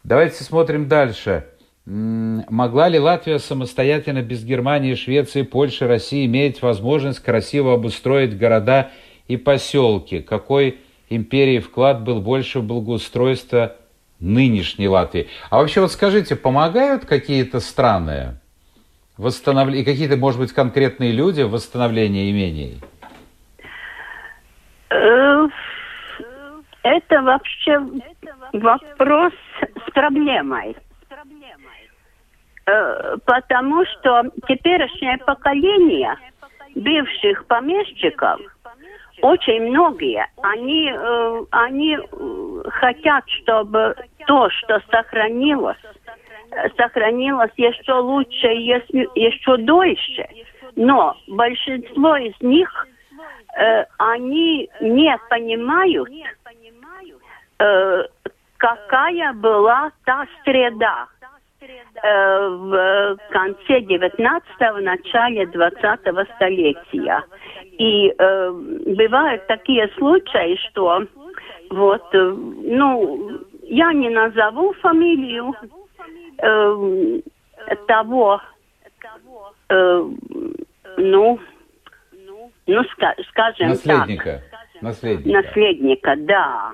Давайте 0.05 0.45
смотрим 0.45 0.89
дальше. 0.89 1.47
Могла 1.85 2.89
ли 2.89 2.99
Латвия 2.99 3.39
самостоятельно 3.39 4.23
без 4.23 4.45
Германии, 4.45 4.95
Швеции, 4.95 5.43
Польши, 5.43 5.87
России 5.87 6.27
иметь 6.27 6.63
возможность 6.63 7.21
красиво 7.21 7.75
обустроить 7.75 8.37
города 8.37 8.91
и 9.29 9.37
поселки? 9.37 10.21
Какой 10.21 10.79
империи 11.09 11.59
вклад 11.59 12.03
был 12.03 12.21
больше 12.21 12.61
в 12.61 12.65
благоустройство 12.65 13.77
нынешней 14.21 14.89
Латвии? 14.89 15.29
А 15.51 15.59
вообще 15.59 15.81
вот 15.81 15.91
скажите, 15.91 16.37
помогают 16.37 17.05
какие-то 17.05 17.59
страны 17.61 18.37
восстанов... 19.19 19.69
и 19.71 19.85
какие-то, 19.85 20.17
может 20.17 20.41
быть, 20.41 20.53
конкретные 20.53 21.13
люди 21.13 21.43
в 21.43 21.51
восстановлении 21.51 22.31
имений? 22.31 22.81
Э, 24.91 25.49
Это 26.83 27.23
вообще 27.23 27.81
вопрос 28.53 29.33
с 29.87 29.91
проблемой. 29.93 30.77
Э, 32.67 33.17
Потому 33.25 33.85
что 33.87 34.23
теперешнее 34.49 35.19
поколение 35.19 36.17
бывших 36.75 37.47
помещиков, 37.47 38.41
очень 39.21 39.69
многие, 39.71 40.27
они, 40.43 40.91
э, 40.93 41.45
они 41.51 41.99
хотят, 42.71 43.25
чтобы 43.29 43.95
то, 44.27 44.51
что 44.51 44.81
сохранилось, 44.91 45.77
сохранилось 46.77 47.53
еще 47.57 47.95
лучше, 47.95 48.47
если- 48.47 49.09
еще 49.15 49.57
дольше. 49.59 50.27
Но 50.77 51.17
большинство 51.29 52.17
из 52.17 52.35
них, 52.41 52.87
э, 53.59 53.85
они 53.99 54.69
не 54.81 55.17
понимают, 55.29 56.09
э, 57.59 58.05
какая 58.57 59.33
была 59.35 59.91
та 60.05 60.27
среда 60.45 61.07
э, 62.03 62.49
в 62.49 63.19
конце 63.31 63.81
19-го, 63.81 64.81
начале 64.81 65.45
20-го 65.45 66.25
столетия. 66.35 67.23
И 67.79 68.13
э, 68.19 68.51
бывают 68.97 69.47
такие 69.47 69.89
случаи, 69.97 70.57
что 70.69 71.05
вот, 71.71 72.03
э, 72.15 72.35
ну, 72.65 73.41
я 73.63 73.93
не 73.93 74.11
назову 74.11 74.73
фамилию, 74.75 75.55
э, 76.43 77.21
того, 77.87 78.41
э, 79.69 80.09
ну, 80.97 81.39
ну, 82.67 82.83
ска- 82.83 83.23
скажем 83.31 83.69
Наследника. 83.69 84.43
так. 84.51 84.83
Наследника. 84.83 85.43
Наследника, 85.43 86.17
да. 86.17 86.73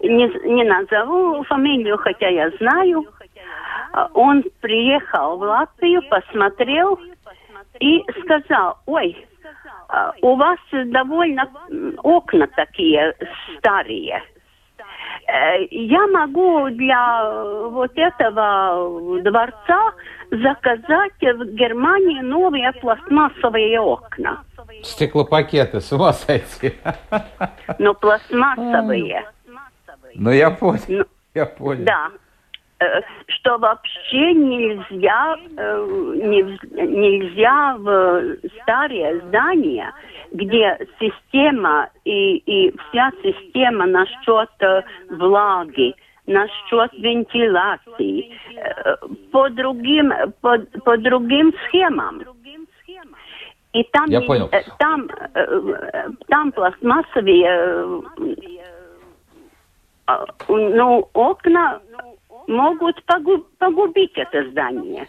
Не, 0.00 0.54
не 0.54 0.64
назову 0.64 1.42
фамилию, 1.44 1.98
хотя 1.98 2.28
я 2.28 2.50
знаю. 2.58 3.06
Он 4.14 4.42
приехал 4.60 5.36
в 5.36 5.42
Латвию, 5.42 6.02
посмотрел 6.08 6.98
и 7.80 8.02
сказал, 8.22 8.78
ой, 8.86 9.26
а, 9.88 10.12
у 10.22 10.36
вас 10.36 10.58
довольно 10.72 11.48
окна 12.02 12.48
такие 12.48 13.14
старые. 13.58 14.22
Э, 15.26 15.64
Я 15.70 16.06
могу 16.08 16.68
для 16.70 17.20
э, 17.24 17.68
вот 17.70 17.92
этого 17.96 19.20
дворца 19.22 19.92
заказать 20.30 21.12
в 21.20 21.44
Германии 21.54 22.20
новые 22.20 22.72
пластмассовые 22.72 23.80
окна. 23.80 24.42
Стеклопакеты, 24.82 25.80
с 25.80 25.92
ума 25.92 26.12
сойти. 26.12 26.74
Но 27.78 27.94
пластмассовые. 27.94 29.24
Ну, 30.14 30.30
я 30.30 30.50
понял. 30.50 30.80
Ну, 30.88 31.04
Я 31.34 31.46
понял. 31.46 31.84
Да. 31.84 32.08
Э, 32.80 33.00
Что 33.28 33.58
вообще 33.58 34.32
нельзя, 34.34 35.36
нельзя 36.72 37.76
в 37.78 38.36
старые 38.62 39.20
здания, 39.20 39.92
где 40.34 40.76
система 40.98 41.88
и, 42.04 42.36
и 42.38 42.74
вся 42.90 43.10
система 43.22 43.86
насчет 43.86 44.50
э, 44.60 44.82
влаги, 45.10 45.94
насчет 46.26 46.92
вентиляции, 46.94 48.32
э, 48.56 48.96
по 49.30 49.48
другим, 49.48 50.12
по, 50.40 50.58
по 50.84 50.98
другим 50.98 51.54
схемам. 51.66 52.24
И 53.72 53.82
там, 53.92 54.06
Я 54.08 54.20
понял. 54.22 54.48
э, 54.52 54.62
там, 54.78 55.08
там 56.28 56.52
пластмассовые 56.52 58.02
ну, 60.48 61.08
окна 61.12 61.80
могут 62.46 63.02
погу- 63.06 63.46
погубить 63.58 64.12
это 64.16 64.50
здание. 64.50 65.06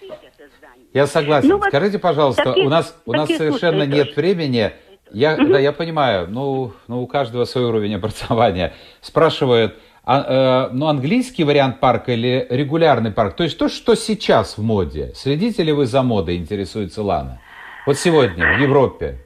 Я 0.94 1.08
согласен. 1.08 1.50
Ну, 1.50 1.58
вот 1.58 1.68
Скажите, 1.68 2.00
пожалуйста, 2.00 2.44
таких- 2.44 2.66
у 2.66 2.70
нас 2.70 3.02
у 3.06 3.12
нас 3.12 3.28
совершенно 3.28 3.84
случаев 3.84 4.08
нет 4.08 4.16
времени. 4.16 4.72
Я, 5.12 5.38
да, 5.38 5.60
я 5.60 5.72
понимаю, 5.72 6.28
ну, 6.30 6.74
ну, 6.88 7.02
у 7.02 7.08
каждого 7.08 7.46
свой 7.46 7.66
уровень 7.66 7.96
образования. 7.96 8.74
Спрашивают, 9.02 9.76
а, 10.04 10.68
э, 10.70 10.74
ну, 10.74 10.88
английский 10.88 11.44
вариант 11.44 11.80
парка 11.80 12.12
или 12.12 12.46
регулярный 12.50 13.12
парк? 13.12 13.36
То 13.36 13.44
есть 13.44 13.58
то, 13.58 13.70
что 13.70 13.96
сейчас 13.96 14.58
в 14.58 14.64
моде. 14.64 15.12
Следите 15.16 15.64
ли 15.64 15.72
вы 15.72 15.86
за 15.86 16.04
модой, 16.04 16.38
интересуется 16.38 17.02
Лана? 17.02 17.40
Вот 17.86 17.98
сегодня 17.98 18.58
в 18.58 18.62
Европе. 18.62 19.18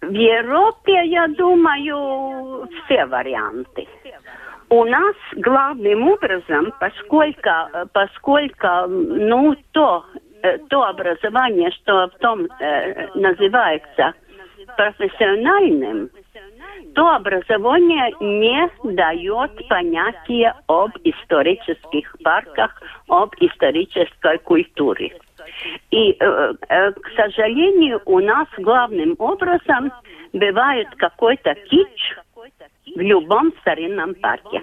В 0.00 0.12
Европе, 0.12 1.06
я 1.06 1.28
думаю, 1.28 2.68
все 2.84 3.06
варианты. 3.06 3.86
У 4.68 4.84
нас 4.84 5.16
главным 5.32 6.08
образом, 6.08 6.72
поскольку, 6.78 7.48
э, 7.48 7.86
поскольку 7.92 8.86
ну, 8.88 9.56
то, 9.72 10.04
то 10.68 10.82
образование, 10.84 11.70
что 11.72 12.08
в 12.08 12.18
том 12.18 12.46
э, 12.58 13.08
называется 13.14 14.14
профессиональным, 14.76 16.10
то 16.94 17.08
образование 17.14 18.12
не 18.20 18.68
дает 18.94 19.68
понятия 19.68 20.54
об 20.66 20.90
исторических 21.04 22.16
парках, 22.22 22.82
об 23.08 23.34
исторической 23.40 24.38
культуре. 24.38 25.16
И, 25.90 26.16
э, 26.18 26.54
э, 26.68 26.92
к 26.92 27.08
сожалению, 27.16 28.00
у 28.06 28.20
нас 28.20 28.48
главным 28.58 29.14
образом 29.18 29.92
бывает 30.32 30.88
какой-то 30.96 31.54
кич 31.54 32.16
в 32.94 33.00
любом 33.00 33.52
старинном 33.60 34.14
парке. 34.14 34.62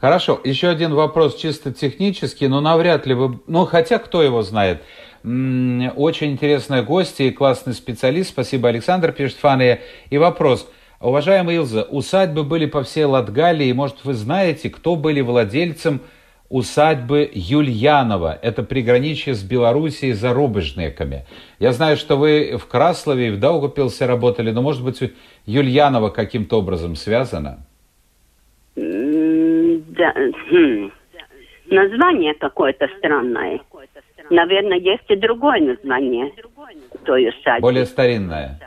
Хорошо, 0.00 0.40
еще 0.44 0.68
один 0.68 0.94
вопрос 0.94 1.34
чисто 1.34 1.72
технический, 1.72 2.46
но 2.46 2.60
навряд 2.60 3.04
ли 3.06 3.14
вы... 3.14 3.40
Ну, 3.48 3.66
хотя 3.66 3.98
кто 3.98 4.22
его 4.22 4.42
знает. 4.42 4.80
Очень 5.24 6.32
интересная 6.32 6.84
гостья 6.84 7.24
и 7.24 7.32
классный 7.32 7.74
специалист. 7.74 8.30
Спасибо, 8.30 8.68
Александр, 8.68 9.10
пишет 9.10 9.38
Фания. 9.38 9.80
И 10.10 10.18
вопрос. 10.18 10.68
Уважаемая 11.00 11.56
Илза, 11.56 11.82
усадьбы 11.82 12.44
были 12.44 12.66
по 12.66 12.84
всей 12.84 13.04
Латгалии. 13.04 13.72
Может, 13.72 14.04
вы 14.04 14.14
знаете, 14.14 14.70
кто 14.70 14.94
были 14.94 15.20
владельцем 15.20 16.00
усадьбы 16.48 17.28
Юльянова? 17.34 18.38
Это 18.40 18.62
приграничье 18.62 19.34
с 19.34 19.42
Белоруссией 19.42 20.12
за 20.12 20.32
Рубежниками. 20.32 21.26
Я 21.58 21.72
знаю, 21.72 21.96
что 21.96 22.16
вы 22.16 22.56
в 22.56 22.66
Краслове 22.66 23.28
и 23.28 23.30
в 23.30 23.40
Даугапилсе 23.40 24.06
работали, 24.06 24.52
но, 24.52 24.62
может 24.62 24.84
быть, 24.84 25.00
Юльянова 25.44 26.10
каким-то 26.10 26.60
образом 26.60 26.94
связана? 26.94 27.64
Да, 29.98 30.14
хм. 30.50 30.92
Название 31.66 32.32
какое-то 32.34 32.88
странное. 32.98 33.60
Наверное, 34.30 34.78
есть 34.78 35.02
и 35.08 35.16
другое 35.16 35.60
название 35.60 36.32
той 37.04 37.28
усадьбы. 37.28 37.60
Более 37.60 37.84
старинная. 37.84 38.60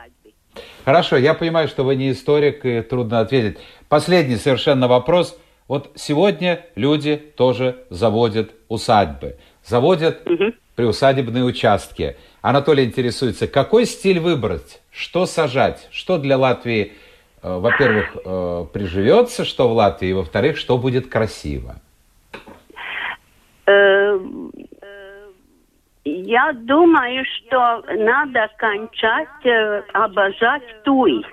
Хорошо, 0.84 1.16
я 1.16 1.32
понимаю, 1.34 1.68
что 1.68 1.84
вы 1.84 1.96
не 1.96 2.10
историк 2.10 2.66
и 2.66 2.82
трудно 2.82 3.20
ответить. 3.20 3.58
Последний 3.88 4.36
совершенно 4.36 4.88
вопрос. 4.88 5.40
Вот 5.68 5.92
сегодня 5.94 6.66
люди 6.74 7.16
тоже 7.16 7.84
заводят 7.88 8.50
усадьбы, 8.68 9.38
заводят 9.64 10.22
приусадебные 10.76 11.44
участки. 11.44 12.16
Анатолий 12.42 12.84
интересуется, 12.84 13.46
какой 13.46 13.86
стиль 13.86 14.18
выбрать, 14.18 14.82
что 14.90 15.24
сажать, 15.24 15.88
что 15.92 16.18
для 16.18 16.36
Латвии, 16.36 16.92
во-первых, 17.42 18.16
э, 18.24 18.64
приживется, 18.72 19.44
что 19.44 19.68
в 19.68 19.72
Латвии, 19.72 20.10
и, 20.10 20.12
во-вторых, 20.12 20.56
что 20.56 20.78
будет 20.78 21.08
красиво. 21.08 21.74
Э, 23.66 24.18
Я 26.04 26.52
думаю, 26.52 27.24
что 27.24 27.82
надо 27.96 28.48
кончать 28.58 29.44
э, 29.46 29.82
обожать 29.92 30.82
туй. 30.84 31.24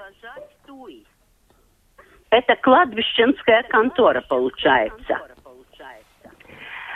Это 2.32 2.55
кладбищенская 2.55 3.64
контора 3.64 4.22
получается. 4.30 5.20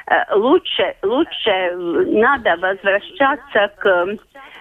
Э, 0.08 0.36
Лучше, 0.36 0.96
лучше 1.02 1.50
э, 1.50 1.76
надо 1.76 2.58
возвращаться 2.58 3.72
к 3.80 3.86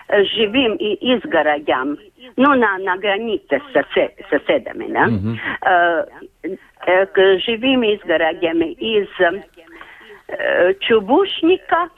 э, 0.09 0.25
живым 0.25 0.77
и 0.77 0.95
изгородям, 1.15 1.99
ну, 2.37 2.55
на, 2.55 2.79
на 2.79 2.97
границе 2.97 3.61
с 3.61 3.77
сосе- 3.77 4.15
соседами, 4.31 4.87
да? 4.93 5.07
Э, 5.63 6.07
э, 6.87 7.07
к 7.07 7.39
живым 7.41 7.83
изгородям 7.85 8.63
из 8.63 9.09
э, 10.29 10.75
чубушника, 10.81 11.89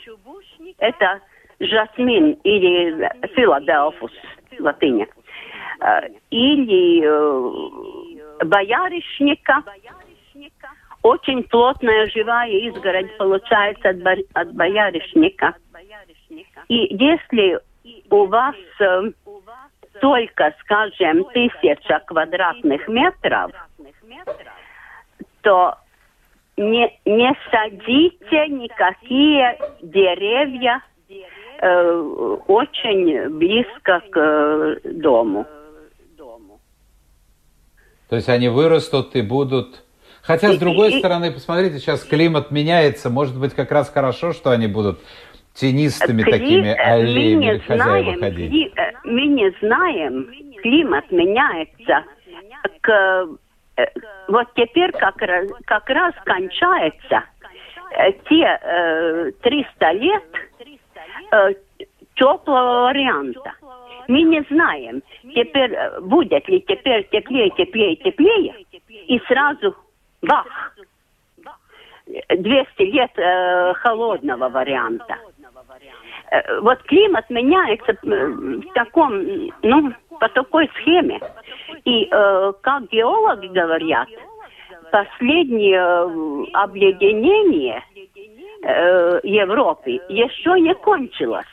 это 0.78 1.20
жасмин 1.60 2.32
или 2.44 3.08
филаделфус, 3.34 4.12
латыня, 4.58 5.06
э, 5.80 6.08
или 6.30 7.02
э, 7.04 8.44
боярышника. 8.44 9.62
Очень 11.02 11.42
плотная 11.44 12.08
живая 12.08 12.48
изгородь 12.50 13.14
получается 13.18 13.90
от, 13.90 13.98
бо- 14.02 14.24
от 14.32 14.52
боярышника. 14.54 15.54
И 16.68 16.96
если 16.96 17.60
у 18.10 18.24
вас 18.26 18.54
э, 18.80 19.02
только, 20.04 20.54
скажем, 20.60 21.24
тысяча 21.32 21.98
квадратных 22.06 22.86
метров, 22.88 23.52
то 25.40 25.76
не, 26.58 27.00
не 27.06 27.34
садите 27.50 28.48
никакие 28.48 29.58
деревья 29.80 30.82
э, 31.58 31.90
очень 32.48 33.30
близко 33.30 34.02
к 34.10 34.20
э, 34.20 34.76
дому. 34.92 35.46
То 38.10 38.16
есть 38.16 38.28
они 38.28 38.50
вырастут 38.50 39.16
и 39.16 39.22
будут... 39.22 39.84
Хотя, 40.20 40.52
с 40.52 40.58
другой 40.58 40.92
и- 40.92 40.98
стороны, 40.98 41.32
посмотрите, 41.32 41.78
сейчас 41.78 42.04
климат 42.04 42.50
меняется. 42.50 43.08
Может 43.08 43.40
быть, 43.40 43.54
как 43.54 43.72
раз 43.72 43.88
хорошо, 43.88 44.34
что 44.34 44.50
они 44.50 44.66
будут 44.66 45.00
тенистыми 45.54 46.22
Кли- 46.22 46.30
такими 46.30 46.68
э, 46.68 46.74
аллеями 46.74 47.58
хозяева 47.58 48.02
знаем, 48.16 48.20
ходить. 48.20 48.52
кли- 48.52 48.72
э, 48.76 48.92
мы 49.04 49.26
не 49.26 49.50
знаем, 49.60 50.28
климат 50.62 51.10
меняется. 51.10 52.04
К, 52.80 53.28
э, 53.76 53.84
вот 54.28 54.46
теперь 54.54 54.92
как 54.92 55.20
раз, 55.22 55.48
как 55.66 55.88
раз 55.90 56.14
кончается 56.24 57.24
те 58.28 58.58
э, 58.60 59.30
300 59.42 59.92
лет 59.92 60.24
э, 61.30 61.54
теплого 62.16 62.86
варианта. 62.86 63.52
Мы 64.08 64.22
не 64.22 64.42
знаем, 64.50 65.02
теперь 65.34 65.74
будет 66.02 66.46
ли 66.48 66.60
теперь 66.60 67.08
теплее, 67.10 67.50
теплее, 67.50 67.96
теплее, 67.96 68.54
и 69.06 69.18
сразу 69.28 69.74
бах. 70.20 70.74
200 72.06 72.82
лет 72.82 73.10
э, 73.16 73.72
холодного 73.74 74.48
варианта. 74.50 75.16
Э, 76.30 76.60
вот 76.60 76.82
климат 76.84 77.28
меняется 77.30 77.92
э, 77.92 78.26
в 78.26 78.72
таком, 78.74 79.22
ну, 79.62 79.92
по 80.20 80.28
такой 80.28 80.70
схеме. 80.76 81.20
И, 81.84 82.08
э, 82.10 82.52
как 82.60 82.88
геологи 82.88 83.48
говорят, 83.48 84.08
последнее 84.90 85.78
э, 85.78 86.44
обледенение 86.52 87.82
э, 88.62 89.20
Европы 89.22 90.00
еще 90.08 90.60
не 90.60 90.74
кончилось 90.74 91.46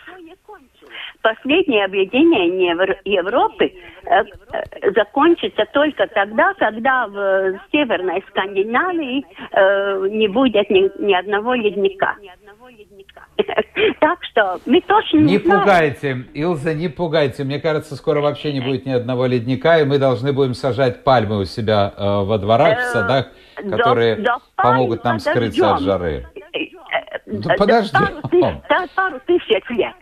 последнее 1.21 1.85
объединение 1.85 2.71
Европы 3.05 3.65
э, 3.65 4.23
э, 4.53 4.91
закончится 4.95 5.65
только 5.73 6.07
тогда, 6.07 6.53
когда 6.55 7.07
в 7.07 7.59
Северной 7.71 8.23
Скандинавии 8.29 9.25
э, 9.51 10.07
не 10.09 10.27
будет 10.27 10.69
ни, 10.69 10.91
ни 11.03 11.13
одного 11.13 11.53
ледника. 11.53 12.15
Так 13.99 14.23
что 14.23 14.59
мы 14.65 14.81
точно 14.81 15.17
не, 15.17 15.33
не 15.33 15.39
пугайте, 15.39 16.25
Илза, 16.33 16.73
не 16.73 16.87
пугайте. 16.87 17.43
Мне 17.43 17.59
кажется, 17.59 17.95
скоро 17.95 18.21
вообще 18.21 18.53
не 18.53 18.61
будет 18.61 18.85
ни 18.85 18.91
одного 18.91 19.25
ледника, 19.25 19.79
и 19.79 19.85
мы 19.85 19.97
должны 19.97 20.33
будем 20.33 20.53
сажать 20.53 21.03
пальмы 21.03 21.39
у 21.39 21.45
себя 21.45 21.93
э, 21.95 22.23
во 22.23 22.37
дворах, 22.37 22.79
в 22.79 22.83
садах, 22.91 23.27
которые 23.55 24.15
до, 24.15 24.23
до 24.23 24.39
помогут 24.55 25.03
нам 25.03 25.19
скрыться 25.19 25.75
от 25.75 25.81
жары. 25.81 26.27
Да 27.25 27.55
подожди. 27.57 27.97
Пару, 27.97 28.87
пару 28.95 29.19
тысяч 29.25 29.69
лет. 29.69 29.95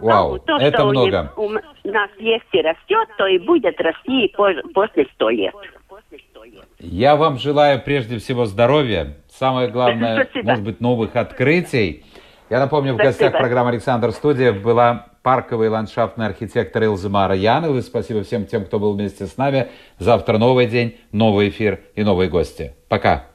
Вау, 0.00 0.38
то, 0.38 0.56
это 0.56 0.78
что 0.78 0.86
много. 0.88 1.32
У, 1.36 1.48
нас 1.50 2.10
есть 2.18 2.44
и 2.52 2.62
растет, 2.62 3.08
то 3.18 3.26
и 3.26 3.38
будет 3.38 3.80
расти 3.80 4.26
и 4.26 4.34
после 4.72 5.06
100 5.14 5.30
лет. 5.30 5.54
Я 6.78 7.16
вам 7.16 7.38
желаю 7.38 7.80
прежде 7.80 8.18
всего 8.18 8.44
здоровья, 8.44 9.16
самое 9.30 9.68
главное, 9.68 10.24
Спасибо. 10.24 10.48
может 10.48 10.64
быть, 10.64 10.80
новых 10.80 11.16
открытий. 11.16 12.04
Я 12.50 12.58
напомню, 12.58 12.92
в 12.92 12.96
Спасибо. 12.96 13.10
гостях 13.10 13.32
программы 13.32 13.70
«Александр 13.70 14.12
Студия» 14.12 14.52
была 14.52 15.06
парковый 15.22 15.68
ландшафтный 15.68 16.26
архитектор 16.26 16.82
Илза 16.82 17.08
Марьянова. 17.08 17.80
Спасибо 17.80 18.24
всем 18.24 18.46
тем, 18.46 18.64
кто 18.64 18.78
был 18.78 18.92
вместе 18.94 19.26
с 19.26 19.36
нами. 19.36 19.68
Завтра 19.98 20.38
новый 20.38 20.66
день, 20.66 20.98
новый 21.12 21.48
эфир 21.48 21.80
и 21.94 22.02
новые 22.02 22.28
гости. 22.28 22.74
Пока. 22.88 23.26